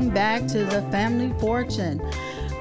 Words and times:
welcome 0.00 0.14
back 0.14 0.46
to 0.46 0.64
the 0.64 0.80
Family 0.90 1.30
Fortune. 1.38 2.00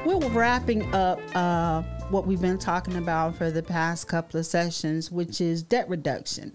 We're 0.06 0.20
wrapping 0.32 0.94
up 0.94 1.22
uh, 1.34 1.84
what 2.10 2.28
we've 2.28 2.42
been 2.42 2.58
talking 2.58 2.98
about 2.98 3.38
for 3.38 3.50
the 3.50 3.64
past 3.64 4.10
couple 4.10 4.42
of 4.42 4.46
sessions, 4.46 5.10
which 5.10 5.40
is 5.40 5.64
debt 5.64 5.88
reduction. 5.88 6.52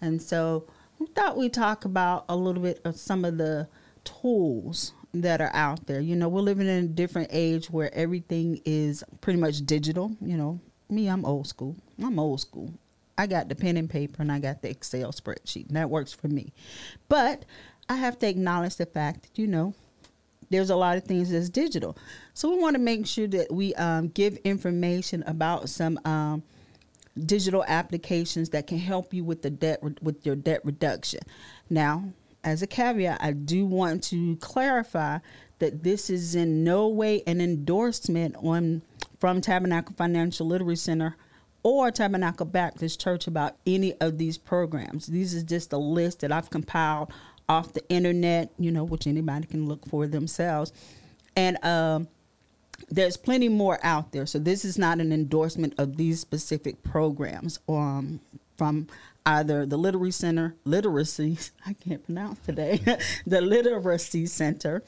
And 0.00 0.22
so 0.22 0.64
we 1.00 1.06
thought 1.06 1.36
we'd 1.36 1.52
talk 1.52 1.84
about 1.84 2.24
a 2.28 2.36
little 2.36 2.62
bit 2.62 2.80
of 2.84 2.96
some 2.96 3.24
of 3.24 3.36
the 3.36 3.68
tools 4.04 4.92
that 5.12 5.40
are 5.40 5.50
out 5.54 5.88
there. 5.88 5.98
You 5.98 6.14
know, 6.14 6.28
we're 6.28 6.42
living 6.42 6.68
in 6.68 6.84
a 6.84 6.88
different 6.88 7.30
age 7.32 7.68
where 7.68 7.92
everything 7.92 8.60
is 8.64 9.02
pretty 9.20 9.40
much 9.40 9.66
digital. 9.66 10.16
You 10.20 10.36
know, 10.36 10.60
me, 10.88 11.08
I'm 11.08 11.24
old 11.24 11.48
school. 11.48 11.74
I'm 12.00 12.20
old 12.20 12.40
school. 12.40 12.72
I 13.18 13.26
got 13.26 13.48
the 13.48 13.56
pen 13.56 13.76
and 13.76 13.90
paper 13.90 14.22
and 14.22 14.30
I 14.30 14.38
got 14.38 14.62
the 14.62 14.70
Excel 14.70 15.10
spreadsheet, 15.10 15.66
and 15.66 15.76
that 15.76 15.90
works 15.90 16.12
for 16.12 16.28
me. 16.28 16.52
But 17.08 17.44
I 17.88 17.96
have 17.96 18.20
to 18.20 18.28
acknowledge 18.28 18.76
the 18.76 18.86
fact 18.86 19.22
that, 19.22 19.36
you 19.36 19.48
know, 19.48 19.74
there's 20.50 20.70
a 20.70 20.76
lot 20.76 20.96
of 20.96 21.04
things 21.04 21.30
that's 21.30 21.48
digital. 21.48 21.96
So 22.34 22.50
we 22.50 22.60
want 22.60 22.74
to 22.74 22.80
make 22.80 23.06
sure 23.06 23.26
that 23.28 23.52
we 23.52 23.74
um, 23.74 24.08
give 24.08 24.36
information 24.38 25.22
about 25.26 25.68
some 25.68 25.98
um, 26.04 26.42
digital 27.26 27.64
applications 27.66 28.50
that 28.50 28.66
can 28.66 28.78
help 28.78 29.12
you 29.12 29.24
with 29.24 29.42
the 29.42 29.50
debt 29.50 29.82
with 30.02 30.24
your 30.24 30.36
debt 30.36 30.60
reduction. 30.64 31.20
Now, 31.68 32.04
as 32.44 32.62
a 32.62 32.66
caveat, 32.66 33.18
I 33.20 33.32
do 33.32 33.66
want 33.66 34.04
to 34.04 34.36
clarify 34.36 35.18
that 35.58 35.82
this 35.82 36.08
is 36.08 36.34
in 36.34 36.62
no 36.64 36.88
way 36.88 37.22
an 37.26 37.40
endorsement 37.40 38.36
on 38.36 38.82
from 39.18 39.40
Tabernacle 39.40 39.94
Financial 39.96 40.46
Literacy 40.46 40.82
Center 40.82 41.16
or 41.64 41.90
Tabernacle 41.90 42.46
Baptist 42.46 43.00
Church 43.00 43.26
about 43.26 43.56
any 43.66 43.92
of 44.00 44.18
these 44.18 44.38
programs. 44.38 45.06
These 45.06 45.34
is 45.34 45.42
just 45.42 45.72
a 45.72 45.78
list 45.78 46.20
that 46.20 46.30
I've 46.30 46.50
compiled 46.50 47.12
off 47.48 47.72
the 47.72 47.88
internet, 47.88 48.52
you 48.58 48.70
know, 48.70 48.84
which 48.84 49.06
anybody 49.06 49.46
can 49.46 49.66
look 49.66 49.86
for 49.86 50.06
themselves. 50.06 50.72
And 51.36 51.62
um, 51.64 52.08
there's 52.90 53.16
plenty 53.16 53.48
more 53.48 53.78
out 53.82 54.12
there. 54.12 54.26
So 54.26 54.38
this 54.38 54.64
is 54.64 54.78
not 54.78 55.00
an 55.00 55.12
endorsement 55.12 55.74
of 55.78 55.96
these 55.96 56.20
specific 56.20 56.82
programs 56.82 57.58
um, 57.68 58.20
from 58.56 58.88
either 59.26 59.66
the 59.66 59.76
Literacy 59.76 60.12
Center, 60.12 60.54
Literacy, 60.64 61.38
I 61.66 61.74
can't 61.74 62.04
pronounce 62.04 62.38
today, 62.40 62.80
the 63.26 63.40
Literacy 63.40 64.26
Center, 64.26 64.82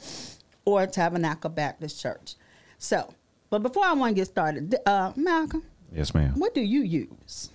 or 0.65 0.87
Tabernacle 0.87 1.51
Baptist 1.51 2.01
Church. 2.01 2.35
So, 2.79 3.15
but 3.51 3.63
before 3.63 3.85
I 3.85 3.93
want 3.93 4.17
to 4.17 4.21
get 4.21 4.29
started, 4.29 4.75
uh, 4.87 5.13
Malcolm. 5.17 5.63
Yes, 5.93 6.15
ma'am. 6.15 6.35
What 6.37 6.55
do 6.55 6.61
you 6.61 6.83
use? 6.83 7.51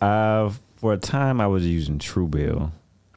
Uh, 0.00 0.50
for 0.76 0.94
a 0.94 0.98
time, 0.98 1.40
I 1.40 1.46
was 1.46 1.66
using 1.66 1.98
Truebill. 1.98 2.72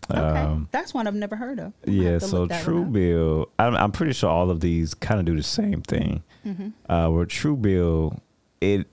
Okay, 0.09 0.39
um, 0.39 0.69
that's 0.71 0.93
one 0.93 1.07
I've 1.07 1.15
never 1.15 1.35
heard 1.35 1.59
of. 1.59 1.73
I'll 1.85 1.93
yeah, 1.93 2.17
so 2.19 2.47
Truebill, 2.47 3.47
I'm, 3.59 3.75
I'm 3.75 3.91
pretty 3.91 4.13
sure 4.13 4.29
all 4.29 4.49
of 4.49 4.59
these 4.61 4.93
kind 4.93 5.19
of 5.19 5.25
do 5.25 5.35
the 5.35 5.43
same 5.43 5.81
thing. 5.81 6.23
Mm-hmm. 6.45 6.91
Uh, 6.91 7.09
where 7.09 7.25
Truebill, 7.25 8.19
it 8.61 8.87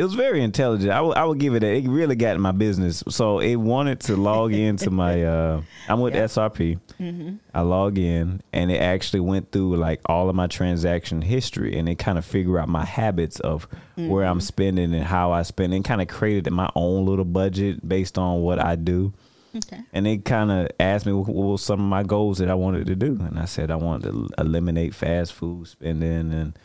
it 0.00 0.04
was 0.04 0.14
very 0.14 0.42
intelligent. 0.42 0.90
I 0.90 1.02
would 1.02 1.14
I 1.14 1.26
would 1.26 1.38
give 1.38 1.54
it 1.54 1.62
a, 1.62 1.76
it 1.76 1.86
really 1.86 2.16
got 2.16 2.34
in 2.34 2.40
my 2.40 2.52
business. 2.52 3.04
So 3.10 3.38
it 3.38 3.56
wanted 3.56 4.00
to 4.00 4.16
log 4.16 4.54
into 4.54 4.90
my 4.90 5.22
uh 5.24 5.60
I'm 5.90 6.00
with 6.00 6.14
SRP. 6.14 6.80
Mm-hmm. 6.98 7.34
I 7.52 7.60
log 7.60 7.98
in 7.98 8.40
and 8.50 8.70
it 8.70 8.78
actually 8.80 9.20
went 9.20 9.52
through 9.52 9.76
like 9.76 10.00
all 10.06 10.30
of 10.30 10.34
my 10.34 10.46
transaction 10.46 11.20
history 11.20 11.78
and 11.78 11.86
it 11.86 11.96
kind 11.96 12.16
of 12.16 12.24
figure 12.24 12.58
out 12.58 12.70
my 12.70 12.86
habits 12.86 13.40
of 13.40 13.68
mm-hmm. 13.70 14.08
where 14.08 14.24
I'm 14.24 14.38
mm-hmm. 14.38 14.40
spending 14.40 14.94
and 14.94 15.04
how 15.04 15.32
I 15.32 15.42
spend 15.42 15.74
and 15.74 15.84
kind 15.84 16.00
of 16.00 16.08
created 16.08 16.50
my 16.50 16.70
own 16.74 17.04
little 17.04 17.26
budget 17.26 17.86
based 17.86 18.16
on 18.16 18.40
what 18.40 18.58
I 18.58 18.76
do. 18.76 19.12
Okay. 19.54 19.80
And 19.92 20.06
they 20.06 20.18
kind 20.18 20.50
of 20.50 20.68
asked 20.78 21.06
me 21.06 21.12
what, 21.12 21.28
what 21.28 21.50
were 21.50 21.58
some 21.58 21.80
of 21.80 21.86
my 21.86 22.02
goals 22.02 22.38
that 22.38 22.50
I 22.50 22.54
wanted 22.54 22.86
to 22.86 22.96
do, 22.96 23.18
and 23.20 23.38
I 23.38 23.46
said 23.46 23.70
I 23.70 23.76
wanted 23.76 24.10
to 24.12 24.28
eliminate 24.38 24.94
fast 24.94 25.32
food 25.32 25.66
spending 25.66 26.32
and 26.32 26.58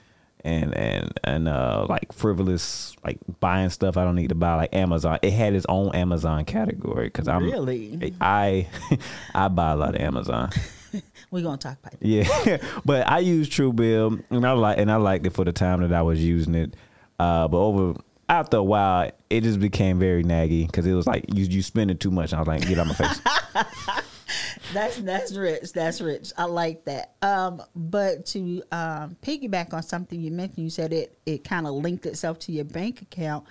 and 0.44 0.78
and 0.78 1.20
and 1.24 1.48
uh 1.48 1.88
like 1.90 2.14
frivolous 2.14 2.96
like 3.04 3.18
buying 3.40 3.70
stuff 3.72 3.98
I 3.98 4.04
don't 4.04 4.16
need 4.16 4.30
to 4.30 4.36
buy 4.36 4.54
like 4.56 4.76
Amazon. 4.76 5.18
It 5.24 5.32
had 5.32 5.54
its 5.54 5.66
own 5.68 5.94
Amazon 5.96 6.46
category 6.46 7.08
because 7.08 7.28
I'm 7.28 7.44
really 7.44 8.14
I 8.22 8.68
I 9.34 9.48
buy 9.48 9.72
a 9.72 9.76
lot 9.76 9.96
of 9.96 10.02
Amazon. 10.02 10.52
We're 11.32 11.42
gonna 11.42 11.58
talk 11.58 11.78
about 11.80 11.94
it. 11.94 12.00
Yeah, 12.02 12.58
but 12.86 13.10
I 13.10 13.20
use 13.20 13.50
Truebill 13.50 14.24
and 14.30 14.46
I 14.46 14.52
like 14.52 14.78
and 14.78 14.92
I 14.92 14.98
liked 14.98 15.26
it 15.26 15.34
for 15.34 15.44
the 15.44 15.52
time 15.52 15.82
that 15.82 15.92
I 15.92 16.04
was 16.04 16.24
using 16.24 16.54
it. 16.54 16.76
Uh, 17.20 17.48
but 17.48 17.58
over 17.58 18.00
after 18.28 18.58
a 18.58 18.64
while, 18.64 19.12
it 19.30 19.42
just 19.42 19.60
became 19.60 20.00
very 20.00 20.24
naggy 20.24 20.66
because 20.66 20.86
it 20.86 20.94
was 20.94 21.06
like 21.06 21.26
you 21.34 21.46
you 21.46 21.62
spending 21.62 21.98
too 21.98 22.12
much. 22.12 22.34
I 22.34 22.40
was 22.40 22.48
like, 22.48 22.68
get 22.68 22.80
out 22.80 22.88
my 22.88 22.94
face. 22.94 23.22
that's 24.74 24.98
that's 24.98 25.34
rich. 25.34 25.74
That's 25.74 26.02
rich. 26.02 26.32
I 26.38 26.46
like 26.46 26.86
that. 26.86 27.14
Um, 27.22 27.62
but 27.76 28.26
to 28.28 28.64
um, 28.72 29.18
piggyback 29.22 29.74
on 29.74 29.84
something 29.84 30.20
you 30.20 30.32
mentioned, 30.32 30.64
you 30.64 30.70
said 30.70 30.92
it 30.92 31.18
it 31.26 31.44
kind 31.44 31.68
of 31.68 31.74
linked 31.74 32.06
itself 32.06 32.40
to 32.40 32.52
your 32.52 32.66
bank 32.66 33.02
account. 33.02 33.46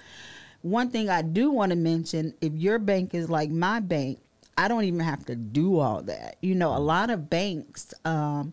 One 0.62 0.90
thing 0.90 1.08
I 1.08 1.22
do 1.22 1.50
want 1.50 1.70
to 1.70 1.76
mention: 1.76 2.34
if 2.40 2.52
your 2.54 2.78
bank 2.78 3.14
is 3.14 3.30
like 3.30 3.50
my 3.50 3.78
bank, 3.78 4.18
I 4.58 4.66
don't 4.66 4.84
even 4.84 5.00
have 5.00 5.24
to 5.26 5.36
do 5.36 5.78
all 5.78 6.02
that. 6.02 6.36
You 6.40 6.56
know, 6.56 6.76
a 6.76 6.80
lot 6.80 7.10
of 7.10 7.30
banks, 7.30 7.94
um, 8.04 8.52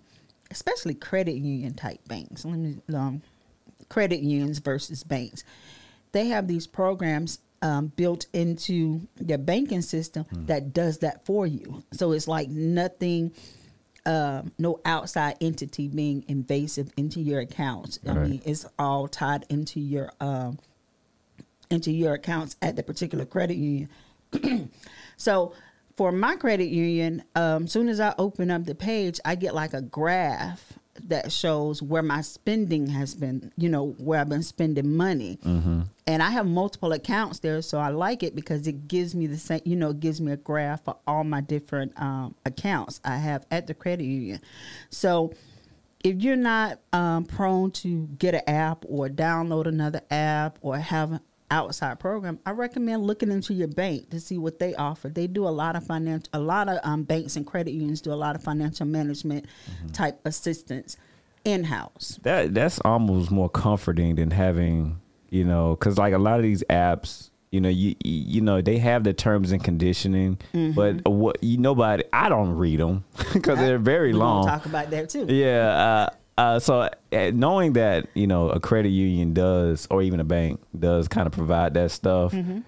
especially 0.51 0.93
credit 0.93 1.35
union 1.35 1.73
type 1.73 2.07
banks, 2.07 2.45
let 2.45 2.59
me 2.59 2.77
um, 2.93 3.23
credit 3.89 4.19
unions 4.19 4.59
versus 4.59 5.03
banks 5.03 5.43
they 6.11 6.27
have 6.27 6.47
these 6.47 6.67
programs 6.67 7.39
um, 7.61 7.87
built 7.87 8.25
into 8.33 9.07
their 9.15 9.37
banking 9.37 9.81
system 9.81 10.25
mm. 10.25 10.47
that 10.47 10.73
does 10.73 10.99
that 10.99 11.25
for 11.25 11.45
you. 11.45 11.83
So 11.93 12.11
it's 12.11 12.27
like 12.27 12.49
nothing, 12.49 13.33
uh, 14.05 14.43
no 14.57 14.79
outside 14.83 15.37
entity 15.41 15.87
being 15.87 16.25
invasive 16.27 16.91
into 16.97 17.21
your 17.21 17.41
accounts. 17.41 17.99
Right. 18.03 18.17
I 18.17 18.23
mean, 18.23 18.41
it's 18.45 18.65
all 18.79 19.07
tied 19.07 19.45
into 19.49 19.79
your 19.79 20.11
um, 20.19 20.57
into 21.69 21.91
your 21.91 22.13
accounts 22.13 22.55
at 22.61 22.75
the 22.75 22.83
particular 22.83 23.25
credit 23.25 23.55
union. 23.55 23.89
so 25.17 25.53
for 25.95 26.11
my 26.11 26.35
credit 26.35 26.69
union, 26.69 27.23
um, 27.35 27.67
soon 27.67 27.87
as 27.87 27.99
I 27.99 28.13
open 28.17 28.51
up 28.51 28.65
the 28.65 28.75
page, 28.75 29.19
I 29.23 29.35
get 29.35 29.53
like 29.55 29.73
a 29.73 29.81
graph 29.81 30.73
that 31.07 31.31
shows 31.31 31.81
where 31.81 32.01
my 32.01 32.21
spending 32.21 32.87
has 32.87 33.13
been, 33.13 33.51
you 33.57 33.69
know, 33.69 33.89
where 33.97 34.19
I've 34.19 34.29
been 34.29 34.43
spending 34.43 34.95
money. 34.95 35.39
Mm-hmm. 35.43 35.81
And 36.07 36.23
I 36.23 36.29
have 36.31 36.45
multiple 36.45 36.91
accounts 36.93 37.39
there, 37.39 37.61
so 37.61 37.77
I 37.77 37.89
like 37.89 38.23
it 38.23 38.35
because 38.35 38.67
it 38.67 38.87
gives 38.87 39.15
me 39.15 39.27
the 39.27 39.37
same, 39.37 39.61
you 39.65 39.75
know, 39.75 39.91
it 39.91 39.99
gives 39.99 40.19
me 40.19 40.31
a 40.31 40.37
graph 40.37 40.83
for 40.83 40.97
all 41.07 41.23
my 41.23 41.41
different 41.41 41.93
um, 42.01 42.35
accounts 42.45 42.99
I 43.05 43.17
have 43.17 43.45
at 43.51 43.67
the 43.67 43.73
credit 43.73 44.03
union. 44.03 44.41
So 44.89 45.33
if 46.03 46.21
you're 46.21 46.35
not 46.35 46.79
um, 46.93 47.25
prone 47.25 47.71
to 47.71 48.07
get 48.17 48.33
an 48.33 48.41
app 48.47 48.85
or 48.87 49.07
download 49.07 49.67
another 49.67 50.01
app 50.09 50.57
or 50.61 50.77
have 50.77 51.19
outside 51.51 51.99
program, 51.99 52.39
I 52.45 52.51
recommend 52.51 53.03
looking 53.03 53.31
into 53.31 53.53
your 53.53 53.67
bank 53.67 54.09
to 54.09 54.19
see 54.19 54.37
what 54.37 54.57
they 54.57 54.73
offer. 54.73 55.09
They 55.09 55.27
do 55.27 55.47
a 55.47 55.49
lot 55.49 55.75
of 55.75 55.85
financial, 55.85 56.29
a 56.33 56.39
lot 56.39 56.69
of 56.69 56.79
um, 56.83 57.03
banks 57.03 57.35
and 57.35 57.45
credit 57.45 57.71
unions 57.71 58.01
do 58.01 58.11
a 58.11 58.15
lot 58.15 58.35
of 58.35 58.43
financial 58.43 58.87
management 58.87 59.45
mm-hmm. 59.45 59.89
type 59.89 60.19
assistance 60.25 60.97
in 61.43 61.65
house. 61.65 62.19
That 62.23 62.53
that's 62.53 62.79
almost 62.79 63.29
more 63.29 63.49
comforting 63.49 64.15
than 64.15 64.31
having 64.31 65.01
you 65.31 65.45
know, 65.45 65.71
because 65.71 65.97
like 65.97 66.13
a 66.13 66.19
lot 66.19 66.35
of 66.37 66.43
these 66.43 66.63
apps. 66.69 67.29
You 67.49 67.59
know, 67.59 67.67
you 67.67 67.95
you 68.01 68.39
know 68.39 68.61
they 68.61 68.77
have 68.77 69.03
the 69.03 69.11
terms 69.11 69.51
and 69.51 69.61
conditioning, 69.61 70.37
mm-hmm. 70.53 70.71
but 70.71 71.05
what 71.05 71.43
you 71.43 71.57
nobody 71.57 72.03
I 72.13 72.29
don't 72.29 72.53
read 72.53 72.79
them 72.79 73.03
because 73.33 73.59
they're 73.59 73.77
very 73.77 74.13
long. 74.13 74.45
Talk 74.45 74.65
about 74.67 74.89
that 74.91 75.09
too. 75.09 75.25
Yeah, 75.27 75.67
uh, 75.67 76.09
uh, 76.41 76.59
so 76.59 76.89
uh, 77.11 77.31
knowing 77.35 77.73
that 77.73 78.07
you 78.15 78.25
know 78.25 78.49
a 78.49 78.59
credit 78.59 78.89
union 78.89 79.31
does, 79.31 79.87
or 79.91 80.01
even 80.01 80.19
a 80.19 80.23
bank 80.23 80.59
does, 80.77 81.07
kind 81.07 81.27
of 81.27 81.33
provide 81.33 81.75
that 81.75 81.91
stuff. 81.91 82.31
Mm-hmm. 82.31 82.59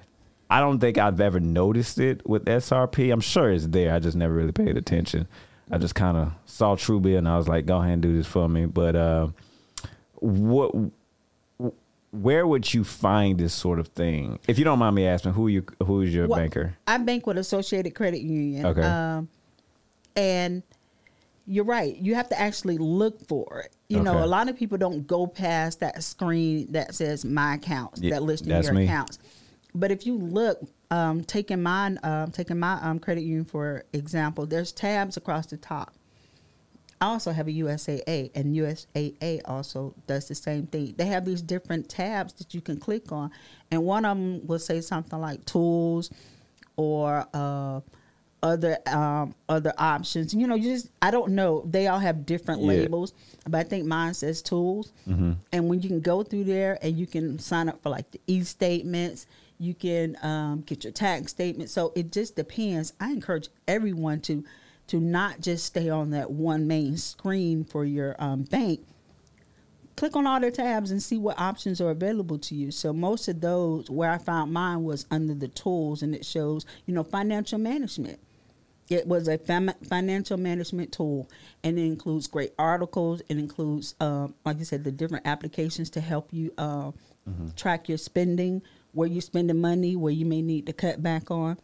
I 0.48 0.60
don't 0.60 0.80
think 0.80 1.00
I've 1.00 1.20
ever 1.20 1.40
noticed 1.40 1.98
it 1.98 2.28
with 2.30 2.46
SRP. 2.46 3.12
I'm 3.12 3.20
sure 3.20 3.50
it's 3.50 3.66
there. 3.66 3.92
I 3.96 3.98
just 3.98 4.16
never 4.16 4.31
really 4.31 4.52
paid 4.52 4.78
attention. 4.78 5.28
I 5.72 5.80
just 5.80 5.96
kind 5.96 6.18
of 6.18 6.34
saw 6.46 6.75
Truebill 6.75 7.18
and 7.18 7.28
I 7.28 7.36
was 7.36 7.48
like, 7.48 7.66
"Go 7.66 7.80
ahead 7.80 7.94
and 7.94 8.02
do 8.04 8.16
this 8.16 8.28
for 8.28 8.48
me." 8.48 8.68
But 8.68 8.96
uh, 8.96 9.30
what? 10.20 10.72
Where 12.12 12.46
would 12.46 12.72
you 12.72 12.84
find 12.84 13.40
this 13.40 13.56
sort 13.56 13.80
of 13.80 13.88
thing? 13.88 14.38
If 14.48 14.60
you 14.60 14.66
don't 14.66 14.78
mind 14.78 14.96
me 14.96 15.08
asking, 15.08 15.34
who 15.34 15.48
you 15.48 15.66
who 15.84 16.02
is 16.02 16.14
your 16.14 16.28
well, 16.28 16.38
banker? 16.38 16.78
I 16.86 17.00
bank 17.00 17.25
with 17.25 17.40
Associated 17.40 17.96
Credit 17.96 18.22
Union. 18.22 18.68
Okay. 18.68 18.84
Um, 18.84 19.30
and 20.16 20.62
you're 21.45 21.66
right. 21.66 21.95
You 21.98 22.16
have 22.16 22.30
to 22.30 22.40
actually 22.40 22.78
look 22.78 23.28
for 23.28 23.62
it. 23.66 23.75
You 23.90 23.98
okay. 23.98 24.06
know, 24.06 24.24
a 24.24 24.28
lot 24.28 24.50
of 24.50 24.57
people 24.57 24.78
don't 24.78 25.06
go 25.06 25.28
past 25.28 25.81
that 25.81 26.01
screen 26.04 26.72
that 26.72 26.95
says 26.95 27.25
my 27.25 27.56
accounts, 27.56 28.01
yeah, 28.01 28.12
that 28.12 28.24
listing 28.24 28.50
your 28.62 28.74
me. 28.74 28.86
accounts. 28.86 29.19
But 29.75 29.92
if 29.92 30.06
you 30.06 30.18
look, 30.18 30.62
um, 30.92 31.24
taking 31.24 31.62
mine, 31.62 32.00
um, 32.04 32.31
taking 32.31 32.60
my 32.60 32.80
um, 32.81 33.00
credit 33.00 33.22
union 33.22 33.45
for 33.45 33.84
example, 33.94 34.45
there's 34.45 34.72
tabs 34.72 35.18
across 35.18 35.48
the 35.48 35.57
top. 35.57 35.94
I 37.01 37.07
also 37.07 37.31
have 37.31 37.48
a 37.48 37.51
USAA, 37.51 38.31
and 38.34 38.56
USAA 38.56 39.42
also 39.44 39.94
does 40.07 40.30
the 40.30 40.36
same 40.36 40.68
thing. 40.68 40.94
They 40.96 41.07
have 41.07 41.25
these 41.25 41.42
different 41.42 41.89
tabs 41.89 42.31
that 42.34 42.54
you 42.54 42.62
can 42.62 42.80
click 42.80 43.12
on, 43.12 43.31
and 43.72 43.84
one 43.84 44.06
of 44.06 44.16
them 44.16 44.48
will 44.48 44.60
say 44.60 44.80
something 44.80 45.19
like 45.19 45.44
tools 45.44 46.10
or 46.78 47.28
uh, 47.34 47.81
other 48.44 48.78
um, 48.86 49.34
other 49.50 49.74
options. 49.78 50.34
You 50.34 50.45
know, 50.45 50.54
you 50.56 50.74
just 50.74 50.90
I 51.01 51.10
don't 51.10 51.31
know. 51.34 51.63
They 51.66 51.88
all 51.88 51.98
have 52.00 52.25
different 52.28 52.62
Yeah. 52.62 52.68
labels, 52.68 53.13
but 53.50 53.57
I 53.57 53.63
think 53.63 53.86
mine 53.88 54.13
says 54.13 54.42
tools. 54.44 54.92
And 55.07 55.69
when 55.69 55.81
you 55.81 55.90
can 55.90 56.01
go 56.01 56.22
through 56.22 56.44
there 56.44 56.78
and 56.84 56.98
you 56.98 57.07
can 57.07 57.40
sign 57.40 57.69
up 57.69 57.81
for 57.81 57.90
like 57.90 58.12
the 58.12 58.19
e 58.28 58.44
statements, 58.44 59.25
you 59.57 59.74
can 59.74 60.18
um, 60.22 60.62
get 60.68 60.84
your 60.84 60.94
tax 60.94 61.31
statement. 61.31 61.69
So 61.72 61.92
it 61.95 62.12
just 62.12 62.36
depends. 62.36 62.94
I 63.00 63.12
encourage 63.12 63.48
everyone 63.68 64.19
to 64.22 64.44
to 64.88 65.00
not 65.00 65.39
just 65.39 65.66
stay 65.66 65.89
on 65.89 66.12
that 66.12 66.30
one 66.30 66.68
main 66.68 66.98
screen 66.98 67.63
for 67.63 67.86
your 67.86 68.16
um, 68.19 68.44
bank 68.44 68.81
click 69.96 70.16
on 70.16 70.25
all 70.25 70.39
their 70.39 70.50
tabs 70.50 70.89
and 70.89 71.04
see 71.04 71.19
what 71.19 71.39
options 71.39 71.80
are 71.80 71.92
available 71.92 72.39
to 72.39 72.56
you. 72.56 72.72
So 72.72 72.92
most 72.92 73.28
of 73.28 73.42
those 73.42 73.92
where 73.92 74.10
I 74.10 74.18
found 74.18 74.51
mine 74.51 74.84
was 74.84 75.06
under 75.12 75.36
the 75.36 75.48
tools 75.48 76.01
and 76.01 76.16
it 76.16 76.25
shows, 76.25 76.66
you 76.88 76.96
know, 76.96 77.04
financial 77.04 77.60
management. 77.60 78.19
It 78.90 79.08
was 79.08 79.28
a 79.28 79.38
fam- 79.38 79.72
financial 79.88 80.38
management 80.38 80.92
tool 80.92 81.30
and 81.64 81.80
it 81.80 81.84
includes 81.86 82.28
great 82.28 82.54
articles. 82.60 83.22
It 83.30 83.38
includes, 83.38 83.96
um, 84.00 84.34
like 84.46 84.60
I 84.60 84.64
said, 84.64 84.84
the 84.84 84.92
different 84.92 85.26
applications 85.26 85.90
to 85.92 86.02
help 86.02 86.30
you 86.32 86.52
uh, 86.58 86.92
track 87.56 87.88
your 87.88 87.98
spending, 87.98 88.62
where 88.92 89.08
you're 89.08 89.22
spending 89.22 89.60
money, 89.62 89.96
where 89.96 90.12
you 90.12 90.26
may 90.26 90.42
need 90.42 90.66
to 90.68 90.74
cut 90.74 91.02
back 91.02 91.32
on. 91.32 91.58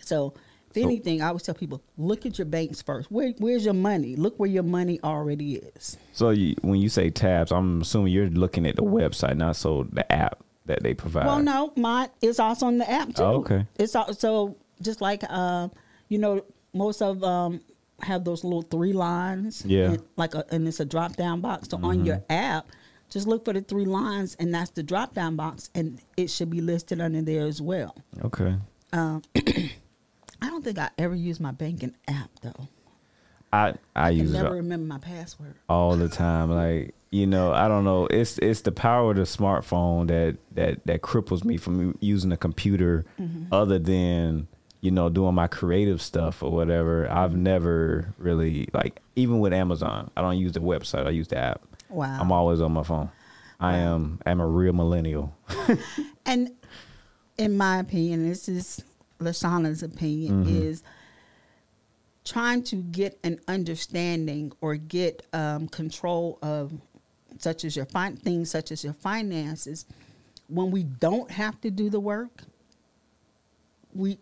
So, 0.00 0.34
if 0.70 0.74
So- 0.74 0.82
anything, 0.82 1.22
I 1.22 1.28
always 1.28 1.42
tell 1.44 1.54
people 1.54 1.80
look 1.96 2.26
at 2.26 2.38
your 2.38 2.46
banks 2.46 2.82
first. 2.82 3.10
Where, 3.12 3.30
where's 3.38 3.64
your 3.64 3.74
money? 3.74 4.16
Look 4.16 4.38
where 4.40 4.48
your 4.50 4.62
money 4.64 4.98
already 5.04 5.56
is. 5.56 5.96
So 6.12 6.30
you, 6.30 6.56
when 6.62 6.80
you 6.80 6.88
say 6.88 7.10
tabs, 7.10 7.52
I'm 7.52 7.82
assuming 7.82 8.12
you're 8.12 8.28
looking 8.30 8.66
at 8.66 8.76
the 8.76 8.82
website, 8.82 9.36
not 9.36 9.56
so 9.56 9.86
the 9.92 10.10
app 10.10 10.42
that 10.66 10.82
they 10.82 10.94
provide. 10.94 11.26
Well, 11.26 11.42
no, 11.42 11.72
mine 11.76 12.08
is 12.20 12.40
also 12.40 12.66
on 12.66 12.78
the 12.78 12.90
app 12.90 13.14
too. 13.14 13.22
Oh, 13.22 13.34
okay. 13.40 13.66
It's 13.78 13.94
also 13.94 14.56
just 14.80 15.00
like 15.00 15.22
uh, 15.28 15.68
you 16.12 16.18
know, 16.18 16.44
most 16.74 17.00
of 17.02 17.22
um 17.24 17.60
have 18.02 18.24
those 18.24 18.42
little 18.44 18.62
three 18.62 18.92
lines. 18.92 19.64
Yeah. 19.66 19.92
and 19.92 20.02
like 20.16 20.34
a, 20.34 20.44
and 20.50 20.66
it's 20.68 20.80
a 20.80 20.84
drop 20.84 21.16
down 21.16 21.40
box. 21.40 21.68
So 21.70 21.78
on 21.82 22.04
your 22.04 22.22
app, 22.28 22.66
just 23.10 23.26
look 23.26 23.44
for 23.44 23.52
the 23.52 23.60
three 23.60 23.84
lines, 23.84 24.36
and 24.40 24.52
that's 24.54 24.70
the 24.70 24.82
drop 24.82 25.14
down 25.14 25.36
box, 25.36 25.70
and 25.74 26.00
it 26.16 26.28
should 26.30 26.50
be 26.50 26.60
listed 26.60 27.00
under 27.00 27.22
there 27.22 27.46
as 27.46 27.60
well. 27.62 27.94
Okay. 28.24 28.56
I 28.92 30.48
don't 30.50 30.64
think 30.64 30.78
I 30.78 30.90
ever 30.98 31.14
use 31.14 31.38
my 31.40 31.52
banking 31.52 31.94
app 32.08 32.30
though. 32.42 32.68
I 33.52 33.68
I 33.94 34.06
I 34.06 34.10
use 34.10 34.32
never 34.32 34.54
it 34.54 34.58
remember 34.58 34.86
my 34.86 34.98
password. 34.98 35.54
all 35.68 35.96
the 35.96 36.08
time. 36.08 36.50
Like 36.50 36.94
you 37.10 37.26
know, 37.26 37.52
I 37.52 37.68
don't 37.68 37.84
know. 37.84 38.06
It's 38.06 38.38
it's 38.38 38.62
the 38.62 38.72
power 38.72 39.10
of 39.10 39.16
the 39.16 39.22
smartphone 39.22 40.08
that 40.08 40.38
that 40.54 40.84
that 40.86 41.02
cripples 41.02 41.44
me 41.44 41.56
from 41.58 41.96
using 42.00 42.32
a 42.32 42.36
computer, 42.36 43.04
Mm-hmm. 43.20 43.52
other 43.52 43.78
than 43.78 44.48
you 44.82 44.90
know 44.90 45.08
doing 45.08 45.34
my 45.34 45.46
creative 45.46 46.02
stuff 46.02 46.42
or 46.42 46.50
whatever. 46.50 47.10
I've 47.10 47.34
never 47.34 48.12
really 48.18 48.68
like 48.74 49.00
even 49.16 49.38
with 49.38 49.54
Amazon. 49.54 50.10
I 50.16 50.20
don't 50.20 50.36
use 50.36 50.52
the 50.52 50.60
website. 50.60 51.06
I 51.06 51.10
use 51.10 51.28
the 51.28 51.38
app. 51.38 51.62
Wow. 51.88 52.18
I'm 52.20 52.30
always 52.30 52.60
on 52.60 52.72
my 52.72 52.82
phone. 52.82 53.10
I 53.60 53.76
am 53.76 54.20
I'm 54.26 54.40
a 54.40 54.46
real 54.46 54.74
millennial. 54.74 55.34
And 56.24 56.52
in 57.36 57.56
my 57.56 57.78
opinion, 57.78 58.28
this 58.28 58.48
is 58.48 58.84
Lashana's 59.18 59.82
opinion, 59.82 60.46
is 60.46 60.84
trying 62.24 62.62
to 62.62 62.76
get 62.76 63.18
an 63.24 63.40
understanding 63.48 64.52
or 64.60 64.76
get 64.76 65.26
um, 65.32 65.66
control 65.66 66.38
of 66.42 66.72
such 67.38 67.64
as 67.64 67.74
your 67.74 67.86
fin- 67.86 68.16
things 68.16 68.50
such 68.50 68.70
as 68.70 68.84
your 68.84 68.92
finances 68.92 69.84
when 70.46 70.70
we 70.70 70.84
don't 70.84 71.28
have 71.32 71.60
to 71.62 71.70
do 71.70 71.90
the 71.90 71.98
work 71.98 72.44
we 73.94 74.18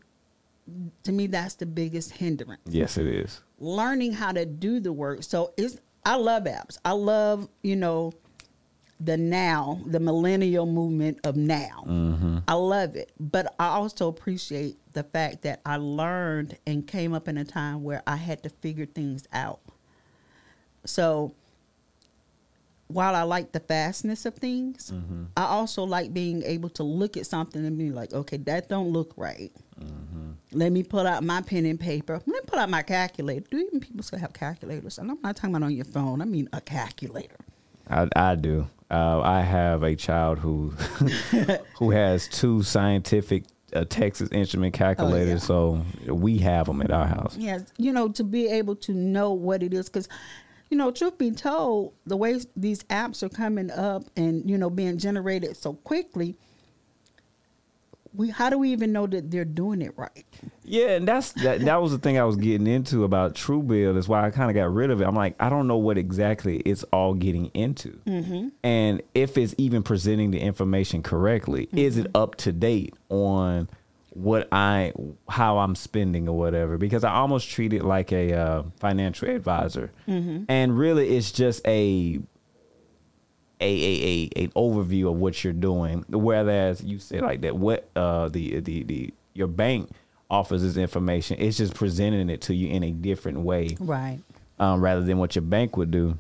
to 1.03 1.13
me 1.13 1.27
that's 1.27 1.55
the 1.55 1.67
biggest 1.67 2.13
hindrance 2.13 2.63
yes, 2.67 2.97
it 2.97 3.07
is. 3.07 3.41
learning 3.59 4.13
how 4.13 4.33
to 4.33 4.45
do 4.47 4.81
the 4.81 4.93
work. 4.93 5.23
So 5.23 5.53
it's 5.57 5.79
I 6.05 6.17
love 6.17 6.45
apps. 6.45 6.79
I 6.85 6.93
love, 6.93 7.49
you 7.63 7.77
know, 7.77 8.13
the 9.01 9.17
now, 9.17 9.81
the 9.87 10.01
millennial 10.01 10.67
movement 10.67 11.21
of 11.25 11.37
now. 11.37 11.85
Mm-hmm. 11.87 12.39
I 12.49 12.55
love 12.55 12.97
it. 12.97 13.13
But 13.19 13.55
I 13.59 13.69
also 13.69 14.09
appreciate 14.09 14.79
the 14.93 15.03
fact 15.03 15.43
that 15.43 15.61
I 15.65 15.77
learned 15.77 16.59
and 16.67 16.87
came 16.87 17.13
up 17.13 17.29
in 17.29 17.39
a 17.39 17.45
time 17.45 17.83
where 17.83 18.03
I 18.07 18.17
had 18.17 18.43
to 18.43 18.49
figure 18.49 18.87
things 18.87 19.25
out. 19.33 19.61
So 20.85 21.35
while 22.91 23.15
I 23.15 23.23
like 23.23 23.53
the 23.53 23.61
fastness 23.61 24.27
of 24.27 24.35
things, 24.35 24.93
I 25.37 25.45
also 25.45 25.85
like 25.85 26.13
being 26.13 26.43
able 26.43 26.69
to 26.71 26.83
look 26.83 27.17
at 27.17 27.27
something 27.27 27.65
and 27.65 27.79
be 27.79 27.91
like, 27.91 28.13
okay, 28.13 28.37
that 28.39 28.69
don't 28.69 28.91
look 28.93 29.13
right. 29.17 29.53
Let 30.53 30.73
me 30.73 30.83
pull 30.83 31.07
out 31.07 31.23
my 31.23 31.43
pen 31.43 31.65
and 31.65 31.79
paper. 31.79 32.15
Let 32.15 32.27
me 32.27 32.41
pull 32.47 32.59
out 32.59 32.69
my 32.69 32.83
calculator. 32.83 33.47
Do 33.51 33.59
even 33.59 33.81
people 33.81 34.03
still 34.03 34.19
have 34.19 34.33
calculators? 34.33 34.99
And 34.99 35.11
I'm 35.11 35.19
not 35.23 35.37
talking 35.37 35.55
about 35.55 35.67
on 35.67 35.75
your 35.75 35.85
phone. 35.85 36.21
I 36.21 36.25
mean 36.25 36.49
a 36.53 36.61
calculator. 36.61 37.37
I, 37.89 38.09
I 38.17 38.35
do. 38.35 38.69
Uh, 38.91 39.21
I 39.21 39.43
have 39.43 39.85
a 39.85 39.95
child 39.95 40.39
who 40.39 40.71
who 41.79 41.91
has 41.91 42.27
two 42.27 42.65
scientific 42.65 43.45
uh, 43.73 43.85
Texas 43.89 44.29
Instrument 44.33 44.75
calculators, 44.75 45.45
so 45.45 45.85
we 46.07 46.39
have 46.39 46.67
them 46.67 46.83
at 46.83 46.91
our 46.91 47.07
house. 47.07 47.37
Yes, 47.37 47.63
you 47.79 47.93
know, 47.93 48.09
to 48.09 48.25
be 48.25 48.49
able 48.49 48.75
to 48.77 48.93
know 48.93 49.33
what 49.33 49.63
it 49.63 49.73
is, 49.73 49.89
because, 49.89 50.09
you 50.71 50.77
know, 50.77 50.91
truth 50.93 51.19
be 51.19 51.33
told, 51.33 51.93
the 52.07 52.17
way 52.17 52.41
these 52.57 52.85
apps 52.85 53.23
are 53.23 53.29
coming 53.29 53.71
up 53.71 54.05
and 54.17 54.49
you 54.49 54.57
know 54.57 54.71
being 54.71 54.99
generated 54.99 55.57
so 55.57 55.75
quickly, 55.75 56.37
we 58.15 58.31
how 58.31 58.51
do 58.51 58.59
we 58.59 58.71
even 58.71 58.93
know 58.93 59.07
that 59.09 59.31
they're 59.31 59.45
doing 59.45 59.83
it 59.83 59.93
right? 59.97 60.25
Yeah, 60.65 60.91
and 60.91 61.09
that's 61.09 61.33
that. 61.33 61.61
That 61.63 61.83
was 61.83 61.91
the 61.91 61.99
thing 61.99 62.19
I 62.19 62.25
was 62.25 62.37
getting 62.37 62.69
into 62.69 63.03
about 63.03 63.35
Truebill. 63.35 63.95
That's 63.95 64.09
why 64.09 64.25
I 64.25 64.31
kind 64.31 64.49
of 64.49 64.55
got 64.55 64.73
rid 64.73 64.91
of 64.91 65.01
it. 65.01 65.07
I'm 65.07 65.17
like, 65.17 65.35
I 65.41 65.49
don't 65.49 65.67
know 65.67 65.77
what 65.77 65.99
exactly 65.99 66.59
it's 66.59 66.85
all 66.85 67.15
getting 67.15 67.47
into, 67.47 67.99
mm-hmm. 68.07 68.49
and 68.63 69.03
if 69.15 69.37
it's 69.37 69.57
even 69.59 69.83
presenting 69.83 70.31
the 70.31 70.41
information 70.41 71.03
correctly. 71.03 71.69
Is 71.73 71.97
it 71.97 72.07
up 72.15 72.37
to 72.37 72.53
date 72.53 72.95
on 73.09 73.69
what 74.11 74.49
I 74.53 74.93
how 75.29 75.59
I'm 75.59 75.75
spending 75.75 76.29
or 76.29 76.37
whatever? 76.37 76.77
Because 76.79 77.05
I 77.05 77.13
almost 77.13 77.49
treat 77.49 77.73
it 77.73 77.85
like 77.85 78.13
a 78.13 78.33
uh, 78.35 78.63
financial 78.79 79.29
advisor, 79.29 79.91
and 80.07 80.77
really, 80.79 81.17
it's 81.17 81.31
just 81.33 81.67
a 81.67 82.21
a, 83.61 83.65
a, 83.65 84.31
a 84.37 84.43
an 84.45 84.51
overview 84.53 85.11
of 85.11 85.17
what 85.17 85.43
you're 85.45 85.53
doing. 85.53 86.05
Whereas 86.09 86.83
you 86.83 86.99
say 86.99 87.21
like 87.21 87.43
that, 87.43 87.57
what 87.57 87.89
uh 87.97 88.29
the 88.29 88.61
the 88.61 88.83
the 88.85 89.15
your 89.35 89.47
bank 89.49 89.91
offers 90.31 90.63
this 90.63 90.77
information, 90.77 91.37
it's 91.41 91.57
just 91.57 91.75
presenting 91.75 92.31
it 92.31 92.41
to 92.43 92.55
you 92.55 92.69
in 92.69 92.83
a 92.85 92.91
different 92.93 93.41
way, 93.41 93.77
Right. 93.81 94.21
um, 94.59 94.81
rather 94.81 95.03
than 95.03 95.19
what 95.19 95.35
your 95.35 95.43
bank 95.43 95.77
would 95.77 95.91
do. 95.91 96.17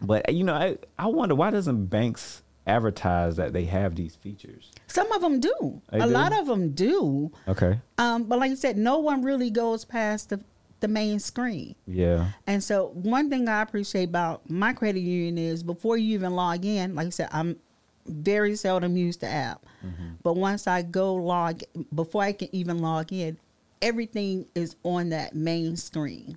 But 0.00 0.32
you 0.32 0.44
know, 0.44 0.54
I 0.54 0.76
I 0.98 1.06
wonder 1.06 1.34
why 1.34 1.50
doesn't 1.50 1.86
banks 1.86 2.42
advertise 2.66 3.36
that 3.36 3.52
they 3.52 3.64
have 3.64 3.94
these 3.94 4.16
features? 4.16 4.72
Some 4.86 5.10
of 5.12 5.20
them 5.20 5.40
do. 5.40 5.82
They 5.92 5.98
a 6.00 6.06
do? 6.06 6.12
lot 6.12 6.32
of 6.32 6.46
them 6.46 6.70
do. 6.72 7.30
Okay, 7.48 7.80
Um, 7.98 8.24
but 8.24 8.38
like 8.38 8.50
you 8.50 8.56
said, 8.56 8.76
no 8.76 8.98
one 8.98 9.22
really 9.22 9.50
goes 9.50 9.84
past 9.84 10.30
the 10.30 10.40
the 10.80 10.88
main 10.88 11.18
screen. 11.18 11.74
yeah, 11.86 12.26
And 12.46 12.62
so 12.62 12.88
one 12.92 13.30
thing 13.30 13.48
I 13.48 13.62
appreciate 13.62 14.10
about 14.10 14.50
my 14.50 14.74
credit 14.74 15.00
union 15.00 15.38
is 15.38 15.62
before 15.62 15.96
you 15.96 16.12
even 16.12 16.34
log 16.34 16.62
in, 16.66 16.94
like 16.94 17.06
I 17.06 17.10
said, 17.10 17.28
I'm 17.32 17.56
very 18.06 18.54
seldom 18.54 18.94
use 18.94 19.16
the 19.16 19.26
app. 19.28 19.64
But 20.22 20.34
once 20.36 20.66
I 20.66 20.82
go 20.82 21.14
log 21.14 21.62
before 21.94 22.22
I 22.22 22.32
can 22.32 22.48
even 22.54 22.80
log 22.80 23.14
in, 23.14 23.38
everything 23.80 24.44
is 24.54 24.76
on 24.82 25.08
that 25.10 25.34
main 25.34 25.76
screen. 25.78 26.36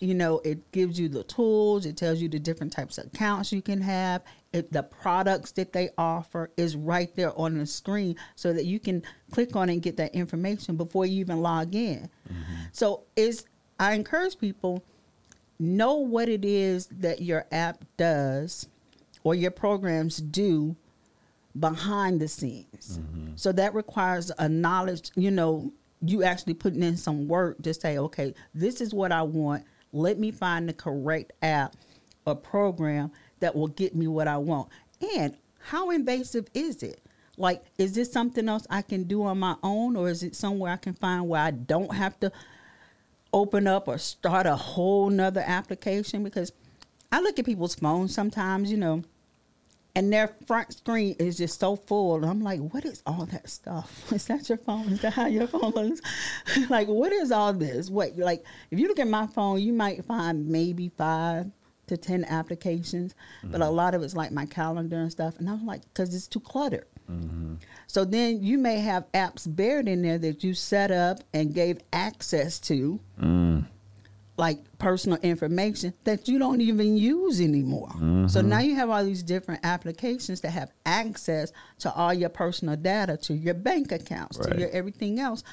You 0.00 0.14
know, 0.14 0.40
it 0.44 0.70
gives 0.72 1.00
you 1.00 1.08
the 1.08 1.22
tools, 1.24 1.86
it 1.86 1.96
tells 1.96 2.20
you 2.20 2.28
the 2.28 2.38
different 2.38 2.74
types 2.74 2.98
of 2.98 3.06
accounts 3.06 3.52
you 3.52 3.62
can 3.62 3.80
have, 3.80 4.22
it, 4.52 4.72
the 4.72 4.82
products 4.82 5.52
that 5.52 5.72
they 5.72 5.90
offer 5.96 6.50
is 6.56 6.76
right 6.76 7.14
there 7.14 7.38
on 7.38 7.58
the 7.58 7.66
screen 7.66 8.16
so 8.34 8.52
that 8.52 8.64
you 8.64 8.80
can 8.80 9.02
click 9.30 9.54
on 9.54 9.68
and 9.68 9.80
get 9.80 9.96
that 9.98 10.14
information 10.14 10.76
before 10.76 11.06
you 11.06 11.20
even 11.20 11.40
log 11.40 11.74
in. 11.74 12.10
Mm-hmm. 12.28 12.54
So 12.72 13.04
it's 13.16 13.44
I 13.78 13.94
encourage 13.94 14.38
people 14.38 14.84
know 15.58 15.94
what 15.94 16.28
it 16.28 16.44
is 16.44 16.86
that 16.86 17.22
your 17.22 17.46
app 17.52 17.84
does 17.96 18.68
or 19.22 19.34
your 19.34 19.50
programs 19.50 20.16
do 20.16 20.74
behind 21.58 22.20
the 22.20 22.28
scenes. 22.28 22.98
Mm-hmm. 22.98 23.32
So 23.36 23.52
that 23.52 23.74
requires 23.74 24.32
a 24.38 24.48
knowledge, 24.48 25.10
you 25.16 25.30
know, 25.30 25.72
you 26.02 26.24
actually 26.24 26.54
putting 26.54 26.82
in 26.82 26.96
some 26.96 27.28
work 27.28 27.60
to 27.62 27.74
say, 27.74 27.98
okay, 27.98 28.34
this 28.54 28.80
is 28.80 28.94
what 28.94 29.12
I 29.12 29.22
want. 29.22 29.64
Let 29.92 30.18
me 30.18 30.30
find 30.30 30.68
the 30.68 30.72
correct 30.72 31.32
app 31.42 31.76
or 32.24 32.34
program 32.34 33.12
that 33.40 33.54
will 33.54 33.68
get 33.68 33.94
me 33.94 34.06
what 34.06 34.28
I 34.28 34.38
want. 34.38 34.68
And 35.16 35.36
how 35.60 35.90
invasive 35.90 36.48
is 36.54 36.82
it? 36.82 37.00
Like, 37.36 37.62
is 37.78 37.94
this 37.94 38.12
something 38.12 38.48
else 38.48 38.66
I 38.68 38.82
can 38.82 39.04
do 39.04 39.22
on 39.22 39.38
my 39.38 39.56
own, 39.62 39.96
or 39.96 40.08
is 40.08 40.22
it 40.22 40.36
somewhere 40.36 40.72
I 40.72 40.76
can 40.76 40.94
find 40.94 41.28
where 41.28 41.40
I 41.40 41.50
don't 41.50 41.94
have 41.94 42.18
to 42.20 42.30
open 43.32 43.66
up 43.66 43.88
or 43.88 43.98
start 43.98 44.46
a 44.46 44.56
whole 44.56 45.08
nother 45.08 45.42
application? 45.46 46.22
Because 46.22 46.52
I 47.10 47.20
look 47.20 47.38
at 47.38 47.46
people's 47.46 47.74
phones 47.74 48.14
sometimes, 48.14 48.70
you 48.70 48.76
know, 48.76 49.02
and 49.94 50.12
their 50.12 50.28
front 50.46 50.72
screen 50.72 51.16
is 51.18 51.38
just 51.38 51.58
so 51.58 51.76
full. 51.76 52.24
I'm 52.24 52.42
like, 52.42 52.60
what 52.60 52.84
is 52.84 53.02
all 53.06 53.26
that 53.26 53.48
stuff? 53.48 54.12
Is 54.12 54.26
that 54.26 54.48
your 54.48 54.58
phone? 54.58 54.92
Is 54.92 55.00
that 55.00 55.14
how 55.14 55.26
your 55.26 55.48
phone 55.48 55.72
looks? 55.72 56.00
like, 56.70 56.86
what 56.86 57.12
is 57.12 57.32
all 57.32 57.52
this? 57.52 57.90
What, 57.90 58.16
like, 58.16 58.44
if 58.70 58.78
you 58.78 58.86
look 58.86 59.00
at 59.00 59.08
my 59.08 59.26
phone, 59.26 59.60
you 59.60 59.72
might 59.72 60.04
find 60.04 60.46
maybe 60.46 60.90
five 60.96 61.50
to 61.90 61.96
10 61.96 62.24
applications, 62.24 63.14
mm-hmm. 63.38 63.52
but 63.52 63.60
a 63.60 63.64
mm-hmm. 63.64 63.74
lot 63.74 63.94
of 63.94 64.02
it's 64.02 64.16
like 64.16 64.32
my 64.32 64.46
calendar 64.46 64.96
and 64.96 65.12
stuff. 65.12 65.38
And 65.38 65.48
I'm 65.48 65.66
like, 65.66 65.82
because 65.82 66.14
it's 66.14 66.26
too 66.26 66.40
cluttered. 66.40 66.86
Mm-hmm. 67.10 67.54
So 67.86 68.04
then 68.04 68.42
you 68.42 68.56
may 68.58 68.78
have 68.78 69.10
apps 69.12 69.44
buried 69.54 69.88
in 69.88 70.02
there 70.02 70.18
that 70.18 70.42
you 70.44 70.54
set 70.54 70.90
up 70.90 71.18
and 71.34 71.54
gave 71.54 71.78
access 71.92 72.58
to. 72.60 72.98
Mm 73.20 73.66
like 74.40 74.58
personal 74.78 75.18
information 75.18 75.92
that 76.04 76.26
you 76.26 76.38
don't 76.38 76.62
even 76.62 76.96
use 76.96 77.42
anymore. 77.42 77.90
Mm-hmm. 77.90 78.26
So 78.26 78.40
now 78.40 78.60
you 78.60 78.74
have 78.74 78.88
all 78.88 79.04
these 79.04 79.22
different 79.22 79.60
applications 79.64 80.40
that 80.40 80.50
have 80.52 80.72
access 80.86 81.52
to 81.80 81.92
all 81.92 82.14
your 82.14 82.30
personal 82.30 82.74
data, 82.74 83.18
to 83.18 83.34
your 83.34 83.52
bank 83.52 83.92
accounts, 83.92 84.38
right. 84.38 84.52
to 84.52 84.58
your 84.58 84.70
everything 84.70 85.20
else. 85.20 85.44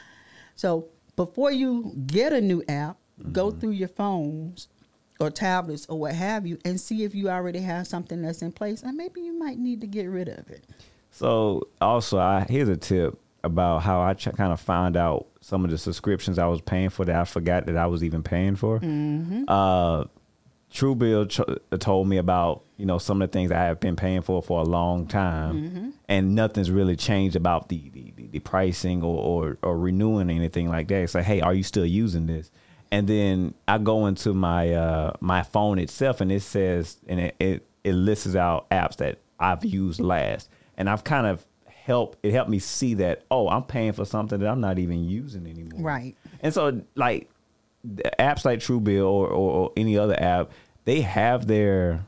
So 0.56 0.88
before 1.18 1.52
you 1.52 1.92
get 2.08 2.32
a 2.32 2.40
new 2.40 2.64
app, 2.70 2.98
mm-hmm. 3.20 3.34
go 3.34 3.52
through 3.52 3.72
your 3.72 3.90
phones 3.90 4.70
or 5.20 5.30
tablets 5.30 5.86
or 5.88 6.00
what 6.00 6.14
have 6.14 6.46
you 6.46 6.58
and 6.66 6.80
see 6.80 7.04
if 7.04 7.16
you 7.16 7.30
already 7.30 7.60
have 7.60 7.88
something 7.88 8.22
that's 8.22 8.42
in 8.42 8.52
place 8.52 8.84
and 8.84 8.96
maybe 8.96 9.22
you 9.22 9.38
might 9.38 9.58
need 9.58 9.82
to 9.82 9.88
get 9.88 10.06
rid 10.06 10.28
of 10.28 10.50
it. 10.50 10.66
So 11.12 11.68
also 11.82 12.20
I 12.20 12.46
here's 12.50 12.70
a 12.70 12.78
tip 12.78 13.20
about 13.44 13.82
how 13.82 14.02
I 14.02 14.14
ch- 14.14 14.36
kind 14.36 14.54
of 14.54 14.60
found 14.60 14.96
out 14.98 15.28
some 15.42 15.66
of 15.66 15.72
the 15.72 15.78
subscriptions 15.78 16.38
I 16.38 16.48
was 16.48 16.62
paying 16.62 16.90
for 16.90 17.06
that 17.06 17.16
I 17.16 17.24
forgot 17.24 17.66
that 17.66 17.78
I 17.78 17.88
was 17.88 18.04
even 18.04 18.24
paying 18.24 18.56
for. 18.56 18.80
Mm-hmm. 18.80 19.46
Uh, 19.48 20.06
Truebill 20.72 21.30
ch- 21.30 21.80
told 21.80 22.08
me 22.08 22.18
about 22.18 22.64
you 22.76 22.86
know 22.86 22.98
some 22.98 23.22
of 23.22 23.30
the 23.30 23.34
things 23.34 23.52
I 23.52 23.64
have 23.64 23.80
been 23.80 23.96
paying 23.96 24.22
for 24.22 24.42
for 24.44 24.60
a 24.60 24.66
long 24.66 25.08
time, 25.08 25.56
mm-hmm. 25.56 25.90
and 26.10 26.36
nothing's 26.36 26.70
really 26.70 26.96
changed 26.96 27.36
about 27.36 27.70
the 27.70 27.90
the, 27.90 28.14
the 28.32 28.40
pricing 28.40 29.02
or, 29.02 29.18
or, 29.18 29.58
or 29.64 29.78
renewing 29.78 30.30
anything 30.30 30.70
like 30.70 30.90
that. 30.90 31.04
It's 31.04 31.16
like, 31.16 31.24
hey, 31.24 31.42
are 31.42 31.54
you 31.54 31.64
still 31.64 31.86
using 31.86 32.28
this? 32.28 32.52
And 32.92 33.08
then 33.08 33.54
I 33.68 33.78
go 33.78 34.06
into 34.08 34.34
my 34.34 34.74
uh, 34.74 35.14
my 35.20 35.44
phone 35.44 35.80
itself, 35.80 36.22
and 36.22 36.32
it 36.32 36.42
says 36.42 36.98
and 37.08 37.20
it, 37.20 37.36
it 37.40 37.68
it 37.84 37.94
lists 37.94 38.36
out 38.36 38.70
apps 38.70 38.98
that 38.98 39.20
I've 39.40 39.64
used 39.66 40.00
last, 40.00 40.50
and 40.78 40.90
I've 40.90 41.04
kind 41.04 41.28
of 41.28 41.46
help 41.88 42.18
it 42.22 42.34
helped 42.34 42.50
me 42.50 42.60
see 42.60 42.96
that 42.96 43.24
oh 43.32 43.48
i'm 43.48 43.64
paying 43.64 43.94
for 43.94 44.04
something 44.04 44.42
that 44.42 44.50
i'm 44.50 44.60
not 44.60 44.78
even 44.78 45.06
using 45.06 45.48
anymore. 45.48 45.82
Right. 45.82 46.18
And 46.42 46.54
so 46.54 46.82
like 46.96 47.30
apps 48.20 48.44
like 48.44 48.60
truebill 48.60 49.06
or, 49.06 49.28
or, 49.30 49.52
or 49.52 49.72
any 49.78 49.98
other 49.98 50.22
app 50.22 50.52
they 50.84 51.00
have 51.00 51.48
their 51.48 52.06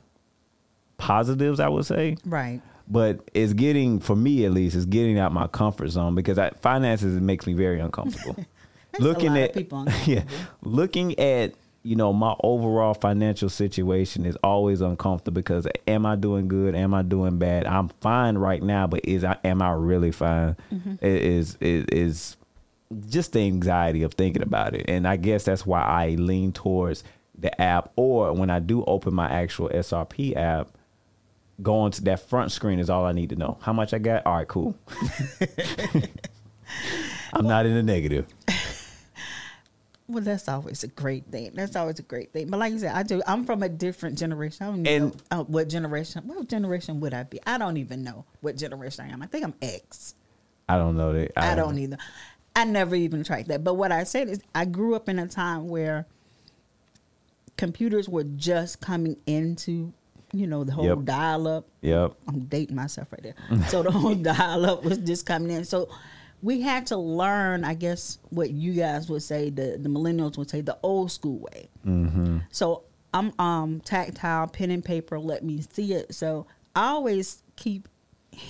positives 0.97 1.61
i 1.61 1.69
would 1.69 1.85
say. 1.85 2.17
Right. 2.25 2.61
But 2.89 3.29
it's 3.33 3.53
getting 3.53 4.01
for 4.01 4.17
me 4.17 4.43
at 4.43 4.51
least 4.51 4.75
it's 4.75 4.85
getting 4.85 5.17
out 5.17 5.31
my 5.31 5.47
comfort 5.47 5.87
zone 5.89 6.13
because 6.13 6.37
I, 6.37 6.49
finances 6.61 7.15
it 7.15 7.21
makes 7.21 7.47
me 7.47 7.53
very 7.53 7.79
uncomfortable 7.79 8.35
looking 8.99 9.37
at 9.37 9.55
yeah 10.07 10.23
looking 10.61 11.17
at 11.19 11.53
you 11.83 11.95
know, 11.95 12.11
my 12.11 12.35
overall 12.43 12.93
financial 12.93 13.49
situation 13.49 14.25
is 14.25 14.35
always 14.43 14.81
uncomfortable 14.81 15.35
because 15.35 15.65
am 15.87 16.05
I 16.05 16.15
doing 16.15 16.47
good? 16.47 16.75
Am 16.75 16.93
I 16.93 17.01
doing 17.03 17.37
bad? 17.37 17.65
I'm 17.65 17.87
fine 18.01 18.37
right 18.37 18.61
now, 18.61 18.85
but 18.87 19.05
is 19.05 19.23
I 19.23 19.37
am 19.43 19.61
I 19.61 19.71
really 19.71 20.11
fine? 20.11 20.57
Mm-hmm. 20.73 20.95
Is 21.01 21.57
is 21.61 21.85
is 21.85 22.37
just 23.07 23.33
the 23.33 23.39
anxiety 23.39 24.03
of 24.03 24.13
thinking 24.13 24.41
about 24.41 24.75
it, 24.75 24.85
and 24.89 25.07
I 25.07 25.15
guess 25.15 25.45
that's 25.45 25.65
why 25.65 25.81
I 25.81 26.09
lean 26.09 26.51
towards 26.51 27.03
the 27.37 27.59
app. 27.61 27.91
Or 27.95 28.33
when 28.33 28.49
I 28.49 28.59
do 28.59 28.83
open 28.85 29.13
my 29.13 29.29
actual 29.29 29.69
SRP 29.69 30.35
app, 30.35 30.69
going 31.61 31.91
to 31.93 32.03
that 32.03 32.19
front 32.27 32.51
screen 32.51 32.79
is 32.79 32.89
all 32.89 33.05
I 33.05 33.13
need 33.13 33.29
to 33.29 33.37
know. 33.37 33.57
How 33.61 33.71
much 33.71 33.93
I 33.93 33.99
got? 33.99 34.25
All 34.25 34.35
right, 34.35 34.47
cool. 34.47 34.77
I'm 37.31 37.47
not 37.47 37.65
in 37.65 37.73
the 37.73 37.83
negative. 37.83 38.25
Well, 40.09 40.23
that's 40.23 40.49
always 40.49 40.83
a 40.83 40.87
great 40.87 41.27
thing. 41.27 41.51
That's 41.53 41.75
always 41.75 41.99
a 41.99 42.03
great 42.03 42.33
thing. 42.33 42.49
But 42.49 42.59
like 42.59 42.73
you 42.73 42.79
said, 42.79 42.95
I 42.95 43.03
do. 43.03 43.21
I'm 43.27 43.45
from 43.45 43.61
a 43.61 43.69
different 43.69 44.17
generation. 44.17 44.65
I 44.65 44.69
don't 44.71 44.87
and, 44.87 45.13
know 45.13 45.21
uh, 45.29 45.43
what 45.43 45.69
generation. 45.69 46.23
What 46.25 46.49
generation 46.49 46.99
would 47.01 47.13
I 47.13 47.23
be? 47.23 47.39
I 47.45 47.59
don't 47.59 47.77
even 47.77 48.03
know 48.03 48.25
what 48.41 48.57
generation 48.57 49.05
I 49.05 49.13
am. 49.13 49.21
I 49.21 49.27
think 49.27 49.43
I'm 49.45 49.53
X. 49.61 50.15
I 50.67 50.77
don't 50.77 50.97
know 50.97 51.13
that. 51.13 51.31
I, 51.37 51.51
I 51.51 51.55
don't 51.55 51.77
either. 51.77 51.97
I 52.55 52.65
never 52.65 52.95
even 52.95 53.23
tried 53.23 53.49
that. 53.49 53.63
But 53.63 53.75
what 53.75 53.91
I 53.91 54.03
said 54.03 54.29
is, 54.29 54.39
I 54.55 54.65
grew 54.65 54.95
up 54.95 55.09
in 55.09 55.19
a 55.19 55.27
time 55.27 55.67
where 55.67 56.07
computers 57.55 58.09
were 58.09 58.23
just 58.23 58.81
coming 58.81 59.15
into, 59.27 59.93
you 60.33 60.47
know, 60.47 60.63
the 60.63 60.71
whole 60.71 60.85
yep. 60.85 61.03
dial 61.03 61.47
up. 61.47 61.67
Yep. 61.81 62.13
I'm 62.27 62.45
dating 62.45 62.75
myself 62.75 63.11
right 63.11 63.21
there. 63.21 63.35
so 63.67 63.83
the 63.83 63.91
whole 63.91 64.15
dial 64.33 64.65
up 64.65 64.83
was 64.83 64.97
just 64.97 65.27
coming 65.27 65.51
in. 65.51 65.65
So 65.65 65.87
we 66.41 66.61
had 66.61 66.87
to 66.87 66.97
learn, 66.97 67.63
I 67.63 67.73
guess, 67.73 68.19
what 68.29 68.51
you 68.51 68.73
guys 68.73 69.09
would 69.09 69.23
say, 69.23 69.49
the, 69.49 69.77
the 69.79 69.89
millennials 69.89 70.37
would 70.37 70.49
say, 70.49 70.61
the 70.61 70.77
old 70.83 71.11
school 71.11 71.39
way. 71.39 71.69
Mm-hmm. 71.85 72.39
So 72.51 72.83
I'm 73.13 73.33
um, 73.39 73.81
tactile, 73.81 74.47
pen 74.47 74.71
and 74.71 74.83
paper, 74.83 75.19
let 75.19 75.43
me 75.43 75.61
see 75.61 75.93
it. 75.93 76.13
So 76.13 76.47
I 76.75 76.87
always 76.87 77.43
keep 77.55 77.87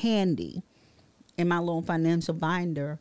handy 0.01 0.63
in 1.37 1.47
my 1.47 1.59
little 1.59 1.81
financial 1.81 2.33
binder 2.33 2.99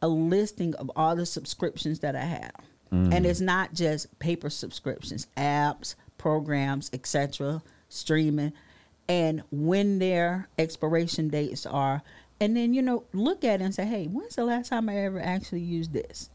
a 0.00 0.08
listing 0.08 0.74
of 0.76 0.90
all 0.96 1.14
the 1.14 1.26
subscriptions 1.26 2.00
that 2.00 2.16
I 2.16 2.24
have. 2.24 2.56
Mm-hmm. 2.92 3.12
And 3.12 3.26
it's 3.26 3.40
not 3.40 3.72
just 3.72 4.18
paper 4.18 4.50
subscriptions, 4.50 5.26
apps, 5.36 5.94
programs, 6.18 6.90
etc., 6.92 7.62
streaming, 7.88 8.52
and 9.08 9.42
when 9.50 9.98
their 9.98 10.48
expiration 10.58 11.28
dates 11.28 11.66
are 11.66 12.02
and 12.42 12.56
then 12.56 12.74
you 12.74 12.82
know 12.82 13.04
look 13.12 13.44
at 13.44 13.60
it 13.60 13.64
and 13.64 13.72
say, 13.74 13.84
hey, 13.84 14.06
when's 14.06 14.34
the 14.34 14.44
last 14.44 14.68
time 14.70 14.88
I 14.88 14.96
ever 14.96 15.20
actually 15.20 15.60
used 15.60 15.92
this? 15.92 16.28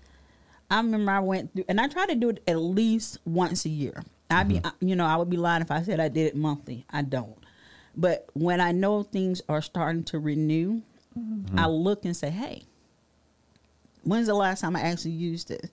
I 0.72 0.78
remember 0.78 1.12
I 1.12 1.20
went 1.20 1.54
through, 1.54 1.66
and 1.68 1.82
I 1.82 1.90
try 1.90 2.06
to 2.06 2.16
do 2.16 2.30
it 2.30 2.42
at 2.48 2.58
least 2.58 3.20
once 3.26 3.66
a 3.66 3.70
year. 3.70 4.04
I'd 4.30 4.48
mm-hmm. 4.48 4.70
be, 4.80 4.88
you 4.88 4.96
know, 4.96 5.06
I 5.06 5.18
would 5.18 5.30
be 5.30 5.36
lying 5.36 5.62
if 5.62 5.70
I 5.70 5.82
said 5.82 6.00
I 6.00 6.08
did 6.08 6.28
it 6.28 6.36
monthly. 6.36 6.86
I 6.90 7.02
don't. 7.02 7.38
But 7.96 8.30
when 8.34 8.62
I 8.62 8.72
know 8.72 9.04
things 9.04 9.42
are 9.50 9.62
starting 9.62 10.06
to 10.06 10.20
renew, 10.20 10.82
mm-hmm. 11.18 11.60
I 11.60 11.68
look 11.68 12.06
and 12.06 12.16
say, 12.16 12.30
hey, 12.30 12.64
when's 14.04 14.28
the 14.28 14.34
last 14.34 14.62
time 14.62 14.76
I 14.78 14.82
actually 14.82 15.12
used 15.12 15.52
it? 15.52 15.70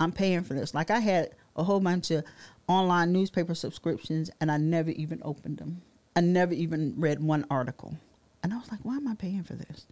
I'm 0.00 0.10
paying 0.10 0.42
for 0.42 0.54
this. 0.54 0.74
Like 0.74 0.90
I 0.90 0.98
had 0.98 1.30
a 1.54 1.62
whole 1.62 1.80
bunch 1.80 2.10
of 2.10 2.24
online 2.66 3.12
newspaper 3.12 3.54
subscriptions, 3.54 4.30
and 4.40 4.50
I 4.50 4.56
never 4.56 4.90
even 4.90 5.20
opened 5.24 5.58
them. 5.58 5.82
I 6.16 6.22
never 6.22 6.54
even 6.54 6.94
read 6.96 7.22
one 7.22 7.46
article. 7.50 7.96
And 8.42 8.52
I 8.52 8.56
was 8.58 8.70
like, 8.70 8.80
why 8.82 8.96
am 8.96 9.08
I 9.08 9.14
paying 9.14 9.42
for 9.42 9.54
this? 9.54 9.86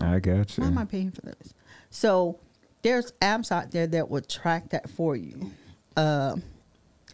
I 0.00 0.18
got 0.18 0.56
you. 0.56 0.62
Why 0.62 0.68
am 0.68 0.78
I 0.78 0.84
paying 0.84 1.10
for 1.10 1.22
this? 1.22 1.54
So 1.90 2.38
there's 2.82 3.12
apps 3.20 3.52
out 3.52 3.70
there 3.70 3.86
that 3.88 4.08
will 4.08 4.22
track 4.22 4.70
that 4.70 4.88
for 4.90 5.16
you. 5.16 5.52
Uh, 5.96 6.36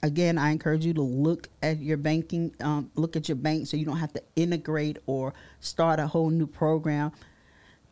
again, 0.03 0.39
I 0.39 0.51
encourage 0.51 0.85
you 0.85 0.95
to 0.95 1.03
look 1.03 1.49
at 1.63 1.81
your 1.81 1.97
banking, 1.97 2.55
um, 2.61 2.91
look 2.95 3.17
at 3.17 3.29
your 3.29 3.37
bank 3.37 3.67
so 3.67 3.77
you 3.77 3.85
don't 3.85 3.99
have 3.99 4.13
to 4.15 4.23
integrate 4.37 4.99
or 5.07 5.35
start 5.61 6.01
a 6.01 6.07
whole 6.07 6.31
new 6.31 6.47
program. 6.47 7.13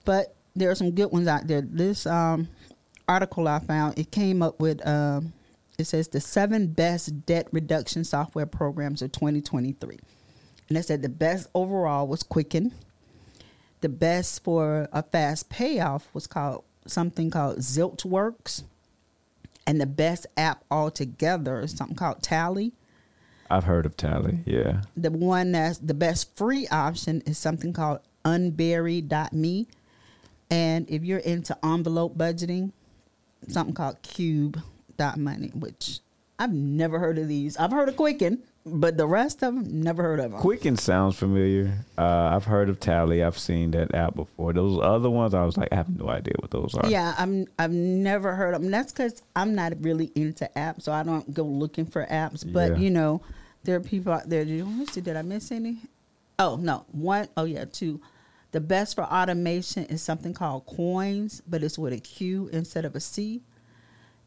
But 0.04 0.34
there 0.54 0.70
are 0.70 0.74
some 0.74 0.92
good 0.92 1.10
ones 1.10 1.26
out 1.26 1.46
there. 1.46 1.62
This 1.62 2.06
um, 2.06 2.48
article 3.08 3.48
I 3.48 3.58
found, 3.58 3.98
it 3.98 4.10
came 4.10 4.42
up 4.42 4.60
with, 4.60 4.86
um, 4.86 5.32
it 5.78 5.84
says 5.84 6.08
the 6.08 6.20
seven 6.20 6.68
best 6.68 7.26
debt 7.26 7.48
reduction 7.50 8.04
software 8.04 8.46
programs 8.46 9.02
of 9.02 9.12
2023. 9.12 9.98
And 10.68 10.78
it 10.78 10.84
said 10.84 11.02
the 11.02 11.08
best 11.08 11.48
overall 11.54 12.06
was 12.06 12.22
Quicken 12.22 12.72
the 13.84 13.88
best 13.90 14.42
for 14.42 14.88
a 14.94 15.02
fast 15.02 15.50
payoff 15.50 16.08
was 16.14 16.26
called 16.26 16.64
something 16.86 17.28
called 17.28 17.58
Zilchworks, 17.58 18.62
and 19.66 19.78
the 19.78 19.84
best 19.84 20.26
app 20.38 20.64
altogether 20.70 21.60
is 21.60 21.72
something 21.72 21.94
called 21.94 22.22
Tally. 22.22 22.72
I've 23.50 23.64
heard 23.64 23.84
of 23.84 23.94
Tally, 23.94 24.38
yeah. 24.46 24.84
The 24.96 25.10
one 25.10 25.52
that's 25.52 25.76
the 25.76 25.92
best 25.92 26.34
free 26.34 26.66
option 26.68 27.22
is 27.26 27.36
something 27.36 27.74
called 27.74 28.00
Unbury.me. 28.24 29.66
And 30.50 30.90
if 30.90 31.04
you're 31.04 31.18
into 31.18 31.54
envelope 31.62 32.16
budgeting, 32.16 32.72
something 33.48 33.74
called 33.74 34.00
Qube.money, 34.00 35.48
which 35.48 36.00
I've 36.38 36.54
never 36.54 36.98
heard 36.98 37.18
of 37.18 37.28
these. 37.28 37.58
I've 37.58 37.70
heard 37.70 37.90
of 37.90 37.96
Quicken. 37.96 38.42
But 38.66 38.96
the 38.96 39.06
rest 39.06 39.42
of 39.42 39.54
them, 39.54 39.82
never 39.82 40.02
heard 40.02 40.20
of 40.20 40.30
them. 40.30 40.40
Quicken 40.40 40.76
sounds 40.76 41.16
familiar. 41.16 41.84
Uh, 41.98 42.30
I've 42.34 42.46
heard 42.46 42.70
of 42.70 42.80
Tally. 42.80 43.22
I've 43.22 43.38
seen 43.38 43.72
that 43.72 43.94
app 43.94 44.14
before. 44.14 44.54
Those 44.54 44.80
other 44.82 45.10
ones, 45.10 45.34
I 45.34 45.44
was 45.44 45.58
like, 45.58 45.68
I 45.70 45.74
have 45.74 45.94
no 45.94 46.08
idea 46.08 46.32
what 46.38 46.50
those 46.50 46.74
are. 46.74 46.88
Yeah, 46.88 47.14
I'm. 47.18 47.46
I've 47.58 47.72
never 47.72 48.34
heard 48.34 48.54
of 48.54 48.62
them. 48.62 48.70
That's 48.70 48.90
because 48.90 49.22
I'm 49.36 49.54
not 49.54 49.74
really 49.80 50.10
into 50.14 50.48
apps, 50.56 50.82
so 50.82 50.92
I 50.92 51.02
don't 51.02 51.34
go 51.34 51.42
looking 51.42 51.84
for 51.84 52.06
apps. 52.06 52.50
But 52.50 52.72
yeah. 52.72 52.78
you 52.78 52.90
know, 52.90 53.20
there 53.64 53.76
are 53.76 53.80
people 53.80 54.14
out 54.14 54.30
there. 54.30 54.46
Did, 54.46 54.66
let 54.78 54.88
see, 54.88 55.02
did 55.02 55.16
I 55.16 55.22
miss 55.22 55.52
any? 55.52 55.78
Oh 56.38 56.56
no, 56.56 56.86
one. 56.90 57.28
Oh 57.36 57.44
yeah, 57.44 57.66
two. 57.66 58.00
The 58.52 58.60
best 58.60 58.94
for 58.94 59.04
automation 59.04 59.84
is 59.86 60.00
something 60.00 60.32
called 60.32 60.64
Coins, 60.64 61.42
but 61.46 61.62
it's 61.62 61.78
with 61.78 61.92
a 61.92 61.98
Q 61.98 62.48
instead 62.52 62.84
of 62.84 62.94
a 62.94 63.00
C. 63.00 63.42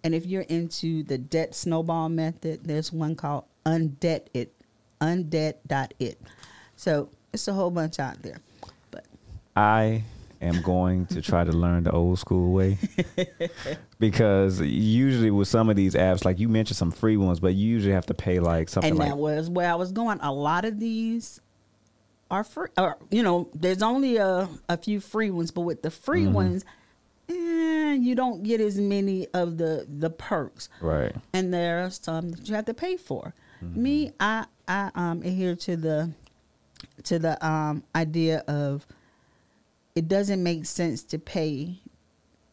And 0.04 0.14
if 0.14 0.26
you're 0.26 0.44
into 0.44 1.04
the 1.04 1.18
debt 1.18 1.56
snowball 1.56 2.10
method, 2.10 2.66
there's 2.66 2.92
one 2.94 3.16
called 3.16 3.46
undebt 3.68 4.28
it, 4.34 4.54
undebt.it. 5.02 6.20
So 6.76 7.10
it's 7.34 7.48
a 7.48 7.54
whole 7.54 7.72
bunch 7.72 8.00
out 8.00 8.22
there. 8.22 8.40
But 8.92 9.06
I 9.56 10.04
am 10.42 10.62
going 10.62 11.06
to 11.08 11.22
try 11.22 11.44
to 11.44 11.52
learn 11.52 11.84
the 11.84 11.92
old 11.92 12.20
school 12.20 12.54
way 12.54 12.78
because 14.00 14.62
usually 14.62 15.32
with 15.32 15.48
some 15.48 15.70
of 15.70 15.76
these 15.76 15.96
apps, 15.96 16.24
like 16.26 16.40
you 16.40 16.48
mentioned 16.50 16.78
some 16.78 16.92
free 16.92 17.18
ones, 17.18 17.40
but 17.40 17.56
you 17.56 17.68
usually 17.68 17.94
have 17.94 18.06
to 18.08 18.14
pay 18.14 18.40
like 18.40 18.70
something 18.70 18.92
and 18.92 19.00
like 19.00 19.10
that 19.10 19.18
was 19.18 19.50
where 19.50 19.72
I 19.72 19.76
was 19.76 19.92
going. 19.92 20.20
A 20.22 20.32
lot 20.32 20.64
of 20.66 20.80
these 20.80 21.42
are 22.30 22.44
free, 22.44 22.70
or 22.78 22.98
you 23.10 23.24
know, 23.24 23.50
there's 23.56 23.82
only 23.82 24.18
a 24.18 24.48
a 24.70 24.78
few 24.78 25.00
free 25.00 25.32
ones, 25.32 25.50
but 25.52 25.62
with 25.62 25.82
the 25.82 25.90
free 25.92 26.26
Mm-hmm. 26.26 26.34
ones, 26.34 26.66
eh, 27.30 27.94
you 27.94 28.14
don't 28.16 28.44
get 28.44 28.62
as 28.62 28.78
many 28.80 29.28
of 29.34 29.58
the 29.58 29.88
the 29.90 30.10
perks. 30.10 30.70
right. 30.82 31.16
and 31.34 31.54
there 31.54 31.84
are 31.86 31.90
some 31.90 32.30
that 32.32 32.48
you 32.48 32.54
have 32.56 32.66
to 32.66 32.74
pay 32.74 32.96
for. 32.98 33.34
Mm-hmm. 33.64 33.82
Me, 33.84 34.12
I 34.20 34.46
I 34.68 34.92
um 34.96 35.22
adhere 35.24 35.56
to 35.56 35.78
the 35.78 36.12
to 37.04 37.20
the 37.20 37.44
um 37.46 37.84
idea 37.96 38.44
of 38.48 38.86
it 39.96 40.08
doesn't 40.08 40.44
make 40.44 40.66
sense 40.66 41.04
to 41.04 41.18
pay 41.20 41.80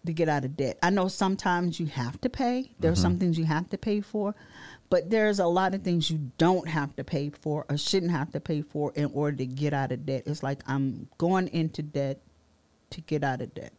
to 0.07 0.13
get 0.13 0.29
out 0.29 0.45
of 0.45 0.57
debt. 0.57 0.79
I 0.83 0.91
know 0.91 1.09
sometimes 1.09 1.81
you 1.81 1.87
have 1.87 2.21
to 2.23 2.29
pay. 2.29 2.71
There 2.79 2.93
Mm-hmm. 2.93 3.01
some 3.01 3.19
things 3.19 3.39
you 3.39 3.45
have 3.47 3.71
to 3.71 3.79
pay 3.79 4.01
for, 4.03 4.35
but 4.91 5.09
there's 5.11 5.39
a 5.39 5.47
lot 5.47 5.75
of 5.75 5.83
things 5.83 6.11
you 6.11 6.31
don't 6.37 6.69
have 6.69 6.95
to 6.97 7.05
pay 7.05 7.31
for 7.31 7.65
or 7.71 7.77
shouldn't 7.79 8.13
have 8.13 8.31
to 8.33 8.41
pay 8.41 8.61
for 8.63 8.93
in 8.95 9.07
order 9.15 9.37
to 9.39 9.47
get 9.47 9.73
out 9.73 9.93
of 9.93 10.05
debt. 10.05 10.25
It's 10.27 10.43
like 10.43 10.63
I'm 10.67 11.09
going 11.19 11.49
into 11.49 11.83
debt 11.83 12.21
to 12.91 13.01
get 13.01 13.25
out 13.25 13.41
of 13.41 13.55
debt. 13.55 13.73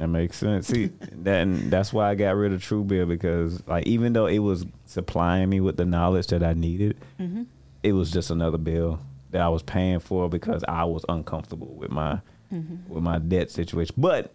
That 0.00 0.08
makes 0.08 0.36
sense. 0.38 0.66
See, 0.68 0.86
that 1.22 1.42
and 1.42 1.70
that's 1.70 1.92
why 1.92 2.08
I 2.10 2.14
got 2.14 2.34
rid 2.34 2.52
of 2.52 2.60
Truebill 2.62 3.06
because 3.06 3.62
like 3.68 3.86
even 3.86 4.12
though 4.14 4.26
it 4.26 4.38
was 4.40 4.64
supplying 4.86 5.48
me 5.50 5.60
with 5.60 5.76
the 5.76 5.84
knowledge 5.84 6.28
that 6.28 6.42
I 6.42 6.54
needed, 6.54 6.96
Mm-hmm. 7.20 7.42
it 7.82 7.92
was 7.92 8.10
just 8.10 8.30
another 8.30 8.58
bill 8.58 8.98
that 9.30 9.42
I 9.42 9.48
was 9.50 9.62
paying 9.62 10.00
for 10.00 10.28
because 10.28 10.64
I 10.66 10.84
was 10.84 11.04
uncomfortable 11.08 11.74
with 11.74 11.90
my 11.90 12.20
Mm-hmm. 12.52 12.92
with 12.92 13.02
my 13.04 13.18
debt 13.20 13.50
situation. 13.50 13.94
But 13.98 14.32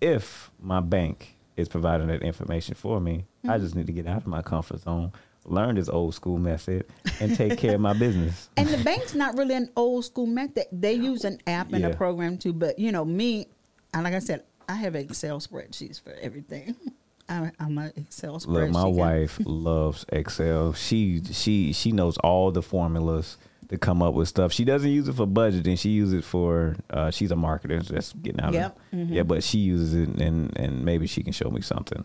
if 0.00 0.50
my 0.60 0.80
bank 0.80 1.34
is 1.56 1.68
providing 1.68 2.06
that 2.08 2.22
information 2.22 2.74
for 2.74 3.00
me, 3.00 3.24
Mm-hmm. 3.42 3.50
I 3.50 3.58
just 3.58 3.74
need 3.74 3.86
to 3.86 3.92
get 3.92 4.06
out 4.06 4.18
of 4.18 4.26
my 4.26 4.42
comfort 4.42 4.80
zone, 4.80 5.12
learn 5.46 5.76
this 5.76 5.88
old 5.88 6.14
school 6.14 6.36
method, 6.38 6.84
and 7.20 7.34
take 7.36 7.58
care 7.58 7.76
of 7.76 7.80
my 7.80 7.92
business. 7.98 8.50
And 8.58 8.68
the 8.68 8.82
bank's 8.84 9.14
not 9.14 9.36
really 9.38 9.54
an 9.54 9.70
old 9.76 10.04
school 10.04 10.26
method. 10.26 10.66
They 10.72 10.92
use 10.92 11.24
an 11.24 11.38
app 11.46 11.72
and 11.72 11.80
Yeah. 11.82 11.88
a 11.88 11.96
program 11.96 12.36
too. 12.38 12.52
But 12.52 12.78
you 12.78 12.92
know, 12.92 13.04
me, 13.04 13.46
and 13.94 14.04
like 14.04 14.12
I 14.14 14.18
said, 14.18 14.42
I 14.68 14.74
have 14.74 14.94
Excel 14.94 15.40
spreadsheets 15.40 16.00
for 16.00 16.12
everything. 16.20 16.74
I, 17.28 17.50
I'm 17.58 17.76
an 17.78 17.92
Excel 17.96 18.38
spreadsheet. 18.38 18.46
Look, 18.46 18.70
my 18.70 18.86
wife 18.86 19.38
loves 19.44 20.04
Excel. 20.10 20.72
She 20.74 21.22
she 21.32 21.72
she 21.72 21.92
knows 21.92 22.16
all 22.18 22.50
the 22.52 22.62
formulas 22.62 23.36
to 23.68 23.76
come 23.78 24.00
up 24.00 24.14
with 24.14 24.28
stuff. 24.28 24.52
She 24.52 24.64
doesn't 24.64 24.90
use 24.90 25.08
it 25.08 25.14
for 25.14 25.26
budgeting. 25.26 25.76
She 25.76 25.88
uses 25.90 26.14
it 26.14 26.24
for 26.24 26.76
uh, 26.88 27.10
she's 27.10 27.32
a 27.32 27.34
marketer. 27.34 27.84
So 27.84 27.94
that's 27.94 28.12
getting 28.12 28.40
out 28.40 28.52
Yep. 28.54 28.76
of 28.92 28.98
Mhm. 28.98 29.10
yeah. 29.12 29.22
But 29.24 29.42
she 29.42 29.58
uses 29.58 29.92
it, 29.94 30.08
and 30.20 30.56
and 30.56 30.84
maybe 30.84 31.06
she 31.08 31.22
can 31.24 31.32
show 31.32 31.50
me 31.50 31.62
something. 31.62 32.04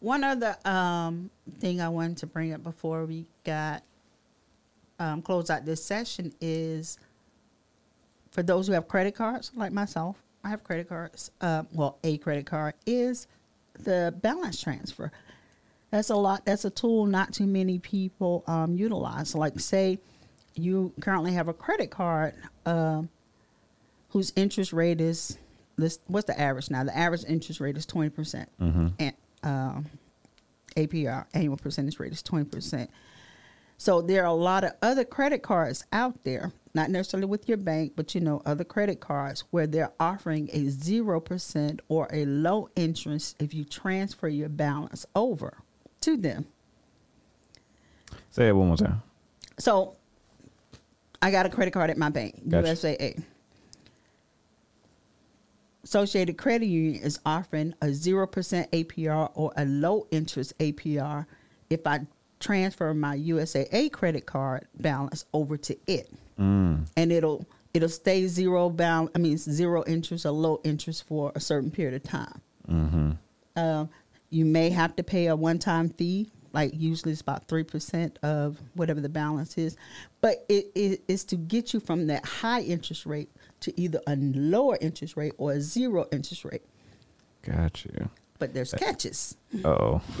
One 0.00 0.22
other 0.24 0.56
um, 0.64 1.28
thing 1.58 1.80
I 1.80 1.88
wanted 1.88 2.18
to 2.18 2.26
bring 2.26 2.52
up 2.54 2.62
before 2.62 3.04
we 3.04 3.26
got 3.44 3.82
um, 4.98 5.20
close 5.22 5.50
out 5.50 5.64
this 5.66 5.84
session 5.84 6.32
is 6.40 6.98
for 8.30 8.42
those 8.42 8.68
who 8.68 8.72
have 8.74 8.86
credit 8.88 9.14
cards, 9.16 9.50
like 9.56 9.72
myself, 9.72 10.22
I 10.44 10.50
have 10.50 10.62
credit 10.62 10.88
cards. 10.88 11.30
Uh, 11.40 11.62
well, 11.72 11.98
a 12.04 12.18
credit 12.18 12.46
card 12.46 12.74
is 12.86 13.26
the 13.78 14.14
balance 14.22 14.60
transfer. 14.62 15.10
That's 15.90 16.10
a 16.10 16.16
lot. 16.16 16.44
That's 16.44 16.64
a 16.64 16.70
tool 16.70 17.06
not 17.06 17.32
too 17.32 17.46
many 17.46 17.78
people 17.78 18.44
um, 18.46 18.76
utilize. 18.76 19.34
Like, 19.34 19.58
say 19.60 19.98
you 20.54 20.92
currently 21.00 21.32
have 21.32 21.48
a 21.48 21.52
credit 21.52 21.90
card 21.90 22.34
um, 22.66 23.08
whose 24.10 24.32
interest 24.36 24.72
rate 24.72 25.00
is 25.00 25.38
this. 25.76 25.98
What's 26.08 26.26
the 26.26 26.38
average 26.38 26.70
now? 26.70 26.84
The 26.84 26.96
average 26.96 27.24
interest 27.26 27.60
rate 27.60 27.76
is 27.76 27.86
twenty 27.86 28.10
percent 28.10 28.48
Mm-hmm. 28.60 28.88
and 28.98 29.14
um, 29.42 29.86
APR 30.76 31.26
annual 31.32 31.56
percentage 31.56 31.98
rate 31.98 32.12
is 32.12 32.22
twenty 32.22 32.44
percent. 32.44 32.90
So 33.78 34.00
there 34.02 34.22
are 34.22 34.26
a 34.26 34.32
lot 34.32 34.64
of 34.64 34.72
other 34.82 35.04
credit 35.04 35.42
cards 35.42 35.84
out 35.92 36.22
there, 36.24 36.52
not 36.74 36.90
necessarily 36.90 37.26
with 37.26 37.48
your 37.48 37.56
bank, 37.56 37.92
but 37.94 38.14
you 38.14 38.20
know 38.20 38.42
other 38.44 38.64
credit 38.64 39.00
cards 39.00 39.44
where 39.50 39.66
they're 39.66 39.92
offering 40.00 40.50
a 40.52 40.68
zero 40.68 41.20
percent 41.20 41.80
or 41.88 42.08
a 42.12 42.24
low 42.26 42.68
interest 42.74 43.36
if 43.38 43.54
you 43.54 43.64
transfer 43.64 44.28
your 44.28 44.48
balance 44.48 45.06
over 45.14 45.62
to 46.00 46.16
them. 46.16 46.46
Say 48.30 48.48
it 48.48 48.52
one 48.56 48.66
more 48.66 48.76
time. 48.76 49.00
So 49.58 49.96
I 51.22 51.30
got 51.30 51.46
a 51.46 51.48
credit 51.48 51.70
card 51.70 51.90
at 51.90 51.96
my 51.96 52.08
bank, 52.08 52.42
Gotcha. 52.48 52.68
USAA. 52.68 53.22
Associated 55.84 56.38
Credit 56.38 56.66
Union 56.66 57.02
is 57.02 57.20
offering 57.24 57.74
a 57.82 57.86
0% 57.86 58.28
APR 58.70 59.30
or 59.34 59.52
a 59.56 59.64
low 59.66 60.06
interest 60.10 60.58
APR 60.58 61.26
if 61.70 61.86
I 61.86 62.00
transfer 62.40 62.92
my 62.94 63.16
USAA 63.16 63.90
credit 63.92 64.26
card 64.26 64.66
balance 64.80 65.24
over 65.32 65.56
to 65.56 65.76
it. 65.86 66.10
Mm. 66.38 66.88
And 66.96 67.12
it'll 67.12 67.46
it'll 67.72 67.88
stay 67.88 68.26
zero 68.26 68.70
balance, 68.70 69.10
I 69.14 69.18
mean 69.18 69.36
zero 69.36 69.84
interest 69.86 70.26
or 70.26 70.30
low 70.30 70.60
interest 70.64 71.06
for 71.06 71.32
a 71.34 71.40
certain 71.40 71.70
period 71.70 71.94
of 71.94 72.02
time. 72.02 72.40
Mm-hmm. 72.68 73.10
Um, 73.56 73.88
you 74.30 74.44
may 74.44 74.70
have 74.70 74.96
to 74.96 75.02
pay 75.02 75.26
a 75.26 75.36
one-time 75.36 75.90
fee, 75.90 76.28
like 76.52 76.72
usually 76.74 77.12
it's 77.12 77.20
about 77.20 77.46
three 77.46 77.62
percent 77.62 78.18
of 78.22 78.58
whatever 78.74 79.00
the 79.00 79.08
balance 79.08 79.56
is, 79.58 79.76
but 80.20 80.44
it, 80.48 80.66
it 80.74 81.02
is 81.08 81.24
to 81.24 81.36
get 81.36 81.72
you 81.72 81.80
from 81.80 82.06
that 82.08 82.24
high 82.24 82.60
interest 82.62 83.06
rate 83.06 83.30
to 83.60 83.80
either 83.80 84.00
a 84.06 84.16
lower 84.16 84.76
interest 84.80 85.16
rate 85.16 85.34
or 85.38 85.52
a 85.52 85.60
zero 85.60 86.06
interest 86.12 86.44
rate. 86.44 86.62
Gotcha. 87.42 88.10
But 88.38 88.52
there's 88.52 88.72
catches. 88.72 89.36
Oh. 89.64 90.00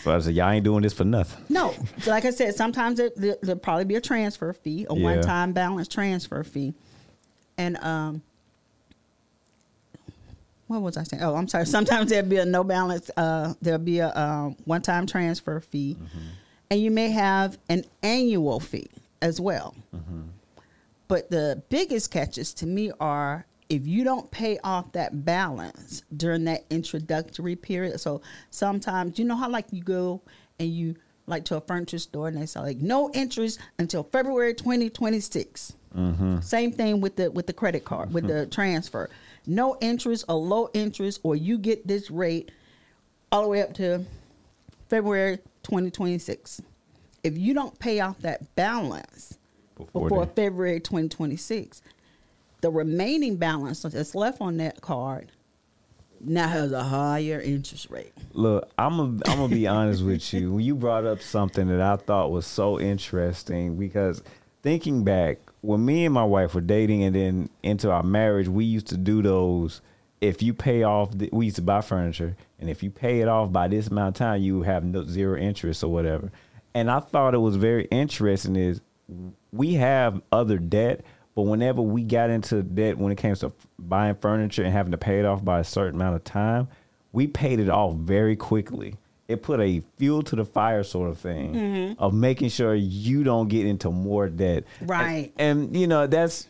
so 0.00 0.16
I 0.16 0.18
said, 0.18 0.34
y'all 0.34 0.50
ain't 0.50 0.64
doing 0.64 0.82
this 0.82 0.92
for 0.92 1.04
nothing. 1.04 1.44
No, 1.48 1.74
so 2.00 2.10
like 2.10 2.24
I 2.24 2.30
said, 2.30 2.54
sometimes 2.56 2.98
it, 2.98 3.16
there, 3.16 3.36
there'll 3.40 3.58
probably 3.60 3.84
be 3.84 3.94
a 3.94 4.00
transfer 4.00 4.52
fee, 4.52 4.84
a 4.90 4.96
Yeah. 4.96 5.02
one-time 5.04 5.52
balance 5.52 5.86
transfer 5.86 6.42
fee, 6.42 6.74
and 7.56 7.76
um, 7.78 8.22
what 10.66 10.82
was 10.82 10.96
I 10.96 11.04
saying? 11.04 11.22
Oh, 11.22 11.36
I'm 11.36 11.46
sorry. 11.46 11.66
Sometimes 11.78 12.10
there'll 12.10 12.28
be 12.28 12.38
a 12.38 12.44
no 12.44 12.64
balance. 12.64 13.10
Uh, 13.16 13.54
there'll 13.62 13.78
be 13.78 14.00
a 14.00 14.12
um, 14.16 14.56
one-time 14.64 15.06
transfer 15.06 15.60
fee, 15.60 15.96
and 16.70 16.80
you 16.80 16.90
may 16.90 17.10
have 17.10 17.58
an 17.68 17.84
annual 18.02 18.58
fee 18.58 18.88
as 19.22 19.40
well. 19.40 19.74
But 21.08 21.30
the 21.30 21.62
biggest 21.68 22.10
catches 22.10 22.52
to 22.54 22.66
me 22.66 22.90
are 22.98 23.46
if 23.68 23.86
you 23.86 24.04
don't 24.04 24.30
pay 24.30 24.58
off 24.62 24.92
that 24.92 25.24
balance 25.24 26.02
during 26.16 26.44
that 26.44 26.64
introductory 26.70 27.56
period. 27.56 28.00
So 28.00 28.22
sometimes 28.50 29.18
you 29.18 29.24
know 29.24 29.36
how 29.36 29.48
like 29.48 29.66
you 29.72 29.82
go 29.82 30.22
and 30.58 30.70
you 30.70 30.96
like 31.26 31.44
to 31.46 31.56
a 31.56 31.60
furniture 31.60 31.98
store 31.98 32.28
and 32.28 32.36
they 32.36 32.46
say 32.46 32.60
like 32.60 32.78
no 32.78 33.10
interest 33.12 33.58
until 33.78 34.04
February 34.04 34.54
2026. 34.54 35.74
Mm-hmm. 35.96 36.40
Same 36.40 36.72
thing 36.72 37.00
with 37.00 37.16
the 37.16 37.30
with 37.30 37.46
the 37.46 37.52
credit 37.52 37.84
card 37.84 38.12
with 38.12 38.26
the 38.26 38.46
transfer. 38.50 39.10
No 39.46 39.76
interest 39.80 40.24
or 40.28 40.36
low 40.36 40.68
interest 40.74 41.20
or 41.22 41.34
you 41.34 41.58
get 41.58 41.86
this 41.86 42.10
rate 42.10 42.50
all 43.32 43.42
the 43.42 43.48
way 43.48 43.62
up 43.62 43.74
to 43.74 44.04
February 44.88 45.38
2026. 45.64 46.62
If 47.24 47.36
you 47.36 47.54
don't 47.54 47.76
pay 47.78 47.98
off 48.00 48.18
that 48.20 48.54
balance 48.54 49.36
Before, 49.76 50.08
before. 50.08 50.26
February 50.26 50.78
2026, 50.78 51.82
the 52.60 52.70
remaining 52.70 53.36
balance 53.36 53.82
that's 53.82 54.14
left 54.14 54.40
on 54.40 54.56
that 54.58 54.80
card 54.80 55.32
now 56.20 56.48
has 56.48 56.72
a 56.72 56.82
higher 56.82 57.40
interest 57.40 57.90
rate. 57.90 58.12
Look, 58.32 58.70
I'm 58.78 58.96
gonna 58.96 59.20
I'm 59.26 59.38
gonna 59.38 59.48
be 59.54 59.66
honest 59.66 60.02
with 60.02 60.32
you. 60.32 60.52
When 60.52 60.64
you 60.64 60.74
brought 60.74 61.04
up 61.04 61.20
something 61.20 61.68
that 61.68 61.80
I 61.80 61.96
thought 61.96 62.30
was 62.30 62.46
so 62.46 62.80
interesting, 62.80 63.76
because 63.76 64.22
thinking 64.62 65.04
back, 65.04 65.38
when 65.60 65.84
me 65.84 66.04
and 66.04 66.14
my 66.14 66.24
wife 66.24 66.54
were 66.54 66.60
dating 66.60 67.02
and 67.02 67.14
then 67.14 67.50
into 67.62 67.90
our 67.90 68.02
marriage, 68.02 68.48
we 68.48 68.64
used 68.64 68.88
to 68.88 68.96
do 68.96 69.22
those. 69.22 69.80
If 70.20 70.42
you 70.42 70.54
pay 70.54 70.82
off, 70.82 71.10
the, 71.16 71.28
we 71.30 71.46
used 71.46 71.56
to 71.56 71.62
buy 71.62 71.82
furniture, 71.82 72.36
and 72.58 72.70
if 72.70 72.82
you 72.82 72.90
pay 72.90 73.20
it 73.20 73.28
off 73.28 73.52
by 73.52 73.68
this 73.68 73.88
amount 73.88 74.16
of 74.16 74.18
time, 74.18 74.40
you 74.40 74.62
have 74.62 74.82
no, 74.82 75.04
zero 75.04 75.38
interest 75.38 75.84
or 75.84 75.92
whatever. 75.92 76.32
And 76.74 76.90
I 76.90 77.00
thought 77.00 77.34
it 77.34 77.38
was 77.38 77.56
very 77.56 77.84
interesting. 77.86 78.56
Is 78.56 78.80
we 79.52 79.74
have 79.74 80.22
other 80.32 80.58
debt, 80.58 81.04
but 81.36 81.42
whenever 81.42 81.82
we 81.82 82.02
got 82.02 82.30
into 82.30 82.62
debt 82.62 82.96
when 82.96 83.12
it 83.12 83.18
came 83.18 83.34
to 83.36 83.52
buying 83.78 84.14
furniture 84.14 84.64
and 84.64 84.72
having 84.72 84.92
to 84.92 84.98
pay 84.98 85.20
it 85.20 85.26
off 85.26 85.44
by 85.44 85.60
a 85.60 85.64
certain 85.64 86.00
amount 86.00 86.16
of 86.16 86.24
time, 86.24 86.66
we 87.12 87.26
paid 87.26 87.60
it 87.60 87.68
off 87.68 87.94
very 87.94 88.36
quickly. 88.36 88.96
It 89.28 89.42
put 89.42 89.60
a 89.60 89.82
fuel 89.98 90.22
to 90.22 90.36
the 90.36 90.46
fire 90.46 90.82
sort 90.82 91.10
of 91.10 91.18
thing 91.18 91.54
mm-hmm. 91.54 92.02
of 92.02 92.14
making 92.14 92.48
sure 92.48 92.74
you 92.74 93.22
don't 93.22 93.48
get 93.48 93.66
into 93.66 93.90
more 93.90 94.30
debt. 94.30 94.64
Right. 94.80 95.30
And, 95.36 95.64
and, 95.64 95.76
you 95.76 95.86
know, 95.86 96.06
that's 96.06 96.48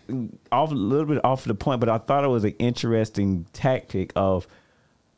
off 0.53 0.71
a 0.71 0.75
little 0.75 1.07
bit 1.07 1.25
off 1.25 1.45
the 1.45 1.55
point, 1.55 1.81
but 1.81 1.89
I 1.89 1.99
thought 1.99 2.23
it 2.23 2.29
was 2.29 2.45
an 2.45 2.55
interesting 2.61 3.47
tactic 3.53 4.13
of 4.15 4.47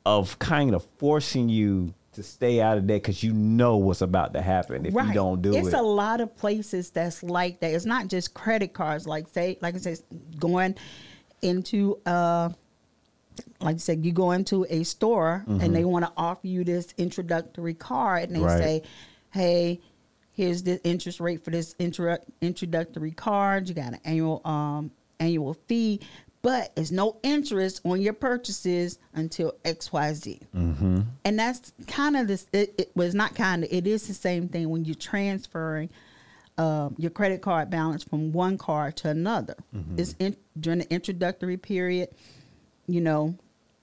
of 0.06 0.38
kind 0.38 0.74
of 0.74 0.86
forcing 0.96 1.50
you 1.50 1.92
to 2.18 2.22
stay 2.22 2.60
out 2.60 2.76
of 2.78 2.86
that 2.86 3.02
because 3.02 3.22
you 3.22 3.32
know 3.32 3.76
what's 3.78 4.02
about 4.02 4.34
to 4.34 4.42
happen 4.42 4.84
if 4.84 4.92
you 4.92 5.12
don't 5.14 5.40
do 5.40 5.50
it's 5.50 5.58
it. 5.58 5.64
It's 5.66 5.74
a 5.74 5.82
lot 5.82 6.20
of 6.20 6.36
places 6.36 6.90
that's 6.90 7.22
like 7.22 7.60
that. 7.60 7.72
It's 7.72 7.84
not 7.86 8.08
just 8.08 8.34
credit 8.34 8.72
cards. 8.74 9.06
Like 9.06 9.28
say, 9.28 9.56
like 9.62 9.74
I 9.74 9.78
said, 9.78 10.00
going 10.38 10.74
into 11.42 11.98
uh, 12.04 12.50
like 13.60 13.76
I 13.76 13.78
said, 13.78 14.04
you 14.04 14.12
go 14.12 14.32
into 14.32 14.66
a 14.68 14.82
store 14.84 15.44
and 15.46 15.74
they 15.74 15.84
want 15.84 16.04
to 16.04 16.12
offer 16.16 16.46
you 16.46 16.64
this 16.64 16.92
introductory 16.98 17.74
card, 17.74 18.24
and 18.24 18.36
they 18.36 18.40
Mm-hmm. 18.40 18.46
Right. 18.48 18.58
say, 18.62 18.82
"Hey, 19.30 19.80
here's 20.32 20.62
the 20.64 20.82
interest 20.84 21.20
rate 21.20 21.44
for 21.44 21.50
this 21.50 21.74
intro- 21.78 22.18
introductory 22.40 23.12
card. 23.12 23.68
You 23.68 23.74
got 23.74 23.92
an 23.94 24.00
annual 24.04 24.40
um 24.44 24.90
annual 25.20 25.54
fee." 25.66 26.00
But 26.48 26.72
it's 26.76 26.90
no 26.90 27.18
interest 27.22 27.82
on 27.84 28.00
your 28.00 28.14
purchases 28.14 28.98
until 29.12 29.52
X 29.66 29.92
Y 29.92 30.12
Z 30.14 30.40
mm-hmm. 30.56 31.00
and 31.26 31.38
that's 31.38 31.74
kind 31.86 32.16
of 32.16 32.26
this 32.26 32.46
it, 32.54 32.74
it 32.78 32.90
was 32.94 33.14
not 33.14 33.34
kind 33.34 33.64
of 33.64 33.68
it 33.70 33.86
is 33.86 34.08
the 34.08 34.14
same 34.14 34.48
thing 34.48 34.70
when 34.70 34.86
you're 34.86 34.94
transferring 34.94 35.90
um, 36.56 36.94
your 36.96 37.10
credit 37.10 37.42
card 37.42 37.68
balance 37.68 38.02
from 38.02 38.32
one 38.32 38.56
card 38.56 38.96
to 38.96 39.10
another 39.10 39.56
it's 39.98 40.14
in, 40.18 40.36
during 40.58 40.78
the 40.78 40.90
introductory 40.90 41.58
period 41.58 42.08
you 42.86 43.02
know 43.02 43.36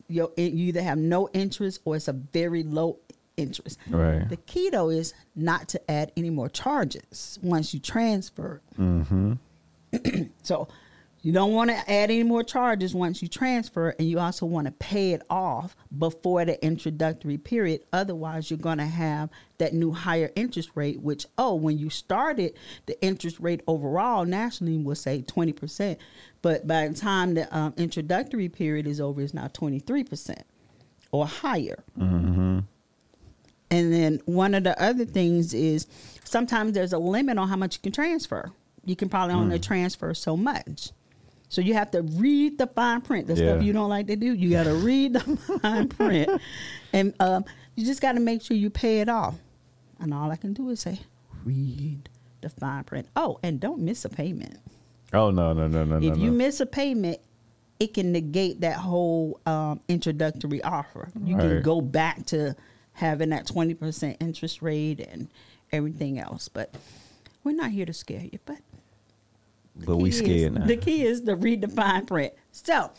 you 0.07 0.31
you 0.35 0.69
either 0.69 0.81
have 0.81 0.97
no 0.97 1.29
interest 1.33 1.81
or 1.85 1.95
it's 1.97 2.07
a 2.07 2.13
very 2.13 2.63
low 2.63 2.97
interest 3.37 3.77
Right. 3.91 4.27
the 4.27 4.37
key 4.37 4.71
though 4.71 4.89
is 4.89 5.13
not 5.35 5.67
to 5.69 5.91
add 5.91 6.11
any 6.17 6.31
more 6.31 6.49
charges 6.49 7.37
once 7.43 7.75
you 7.75 7.79
transfer 7.79 8.59
Mm-hmm. 8.79 9.33
so 10.41 10.67
you 11.25 11.31
don't 11.31 11.53
want 11.53 11.71
to 11.71 11.75
add 11.75 12.11
any 12.11 12.21
more 12.21 12.43
charges 12.43 12.93
once 12.93 13.19
you 13.19 13.27
transfer, 13.27 13.95
and 13.97 14.07
you 14.07 14.19
also 14.19 14.45
want 14.45 14.67
to 14.67 14.71
pay 14.73 15.13
it 15.13 15.23
off 15.27 15.75
before 15.97 16.45
the 16.45 16.63
introductory 16.63 17.39
period. 17.39 17.81
Otherwise, 17.91 18.51
you're 18.51 18.59
going 18.59 18.77
to 18.77 18.85
have 18.85 19.31
that 19.57 19.73
new 19.73 19.91
higher 19.91 20.31
interest 20.35 20.69
rate, 20.75 21.01
which, 21.01 21.25
oh, 21.39 21.55
when 21.55 21.79
you 21.79 21.89
started, 21.89 22.53
the 22.85 23.01
interest 23.03 23.39
rate 23.39 23.61
overall 23.65 24.23
nationally 24.23 24.77
was 24.77 25.01
say 25.01 25.23
20%. 25.23 25.97
But 26.43 26.67
by 26.67 26.89
the 26.89 26.93
time 26.93 27.33
the 27.33 27.57
um, 27.57 27.73
introductory 27.75 28.47
period 28.47 28.85
is 28.85 29.01
over, 29.01 29.19
it's 29.19 29.33
now 29.33 29.47
23% 29.47 30.43
or 31.11 31.25
higher. 31.25 31.83
Mm-hmm. 31.99 32.59
And 33.71 33.93
then 33.93 34.21
one 34.25 34.53
of 34.53 34.63
the 34.63 34.79
other 34.79 35.05
things 35.05 35.55
is 35.55 35.87
sometimes 36.23 36.73
there's 36.73 36.93
a 36.93 36.99
limit 36.99 37.39
on 37.39 37.49
how 37.49 37.55
much 37.55 37.77
you 37.77 37.81
can 37.81 37.93
transfer. 37.93 38.51
You 38.85 38.95
can 38.95 39.09
probably 39.09 39.33
only 39.33 39.57
transfer 39.57 40.13
so 40.13 40.37
much. 40.37 40.91
So 41.49 41.61
you 41.61 41.73
have 41.75 41.91
to 41.91 42.01
read 42.01 42.57
the 42.57 42.67
fine 42.67 43.01
print. 43.01 43.27
The 43.27 43.35
Yeah. 43.35 43.51
stuff 43.53 43.63
you 43.63 43.71
don't 43.73 43.89
like 43.89 44.07
to 44.07 44.15
do, 44.15 44.33
you 44.33 44.49
got 44.49 44.63
to 44.63 44.73
read 44.89 45.13
the 45.13 45.19
fine 45.61 45.87
print, 45.89 46.41
and 46.93 47.13
um, 47.19 47.45
you 47.75 47.85
just 47.85 48.01
got 48.01 48.13
to 48.13 48.19
make 48.19 48.41
sure 48.41 48.57
you 48.57 48.69
pay 48.69 48.99
it 49.01 49.09
off. 49.09 49.35
And 49.99 50.13
all 50.13 50.31
I 50.31 50.35
can 50.35 50.53
do 50.53 50.69
is 50.69 50.81
say, 50.81 50.99
read 51.43 52.09
the 52.41 52.49
fine 52.49 52.83
print. 52.83 53.07
Oh, 53.15 53.39
and 53.43 53.59
don't 53.59 53.79
miss 53.81 54.03
a 54.05 54.09
payment. 54.09 54.57
Oh 55.13 55.29
no 55.31 55.53
no 55.53 55.67
no 55.67 55.83
no 55.85 55.99
no. 55.99 56.11
if 56.11 56.17
you 56.17 56.31
no. 56.31 56.37
miss 56.37 56.59
a 56.59 56.65
payment, 56.65 57.19
it 57.79 57.93
can 57.93 58.11
negate 58.11 58.61
that 58.61 58.77
whole 58.77 59.39
um, 59.45 59.79
introductory 59.87 60.61
offer. 60.63 61.09
You 61.23 61.37
can 61.37 61.55
Right. 61.55 61.63
go 61.63 61.79
back 61.79 62.25
to 62.27 62.55
having 62.93 63.29
that 63.29 63.45
twenty 63.47 63.73
percent 63.75 64.17
interest 64.19 64.61
rate 64.61 64.99
and 64.99 65.27
everything 65.71 66.19
else. 66.19 66.49
But 66.49 66.75
we're 67.43 67.53
not 67.55 67.71
here 67.71 67.85
to 67.85 67.93
scare 67.93 68.21
you. 68.23 68.39
But 68.45 68.57
but 69.75 69.97
we 69.97 70.09
key 70.09 70.15
is- 70.15 70.17
scared 70.19 70.53
now. 70.53 70.65
The 70.65 70.77
key 70.77 71.03
is 71.05 71.21
to 71.21 71.35
read 71.35 71.61
the 71.61 71.67
fine 71.67 72.05
print. 72.05 72.33
So 72.51 72.91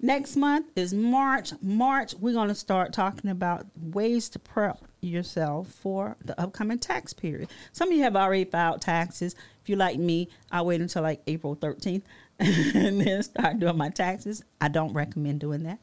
next 0.00 0.36
month 0.36 0.66
is 0.76 0.92
March. 0.92 1.52
March, 1.62 2.14
we're 2.14 2.34
going 2.34 2.48
to 2.48 2.54
start 2.54 2.92
talking 2.92 3.30
about 3.30 3.66
ways 3.76 4.28
to 4.30 4.38
prep 4.38 4.82
yourself 5.00 5.68
for 5.68 6.16
the 6.24 6.38
upcoming 6.40 6.78
tax 6.78 7.12
period. 7.12 7.48
Some 7.72 7.90
of 7.90 7.96
you 7.96 8.02
have 8.02 8.16
already 8.16 8.44
filed 8.44 8.80
taxes. 8.80 9.34
If 9.62 9.68
you 9.68 9.76
like 9.76 9.98
me, 9.98 10.28
I 10.50 10.62
wait 10.62 10.80
until 10.80 11.02
like 11.02 11.22
April 11.26 11.56
13th 11.56 12.02
and 12.38 13.00
then 13.00 13.22
start 13.22 13.60
doing 13.60 13.76
my 13.76 13.90
taxes. 13.90 14.42
I 14.60 14.68
don't 14.68 14.92
recommend 14.92 15.40
doing 15.40 15.62
that, 15.64 15.78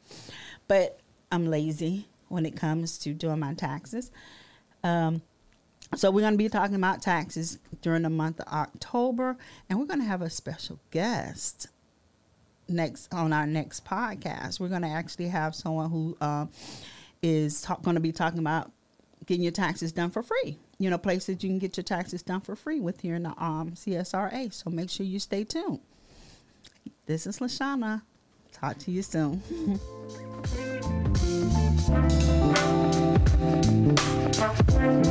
but 0.68 1.00
I'm 1.32 1.48
lazy 1.48 2.08
when 2.28 2.46
it 2.46 2.56
comes 2.56 2.98
to 3.00 3.14
doing 3.14 3.40
my 3.40 3.54
taxes. 3.54 4.12
Um, 4.84 5.22
so 5.96 6.10
we're 6.10 6.22
going 6.22 6.34
to 6.34 6.38
be 6.38 6.50
talking 6.50 6.76
about 6.76 7.02
taxes 7.02 7.60
during 7.82 8.04
the 8.04 8.10
month 8.10 8.40
of 8.40 8.48
October, 8.48 9.38
and 9.70 9.80
we're 9.80 9.86
going 9.86 10.00
to 10.00 10.06
have 10.06 10.22
a 10.22 10.30
special 10.30 10.80
guest 10.92 11.68
next 12.68 13.14
on 13.14 13.34
our 13.34 13.46
next 13.46 13.86
podcast. 13.86 14.60
We're 14.60 14.70
going 14.70 14.84
to 14.84 14.88
actually 14.88 15.28
have 15.28 15.56
someone 15.56 15.90
who 15.90 16.18
um, 16.22 16.50
is 17.22 17.62
talk, 17.62 17.82
going 17.84 17.96
to 17.96 18.02
be 18.02 18.12
talking 18.12 18.40
about 18.40 18.72
getting 19.26 19.44
your 19.44 19.52
taxes 19.52 19.92
done 19.92 20.10
for 20.10 20.24
free. 20.24 20.58
You 20.80 20.90
know, 20.90 20.98
places 20.98 21.44
you 21.44 21.50
can 21.50 21.60
get 21.60 21.78
your 21.78 21.84
taxes 21.84 22.24
done 22.24 22.42
for 22.42 22.56
free 22.56 22.80
with 22.80 23.02
here 23.02 23.16
in 23.16 23.24
the 23.24 23.34
um, 23.38 23.72
CSRA. 23.72 24.52
So 24.54 24.70
make 24.70 24.90
sure 24.90 25.06
you 25.06 25.20
stay 25.20 25.44
tuned. 25.44 25.80
This 27.06 27.28
is 27.28 27.40
Lashana. 27.40 28.02
Talk 28.52 28.78
to 28.80 28.92
you 28.92 29.02
soon. 29.02 29.42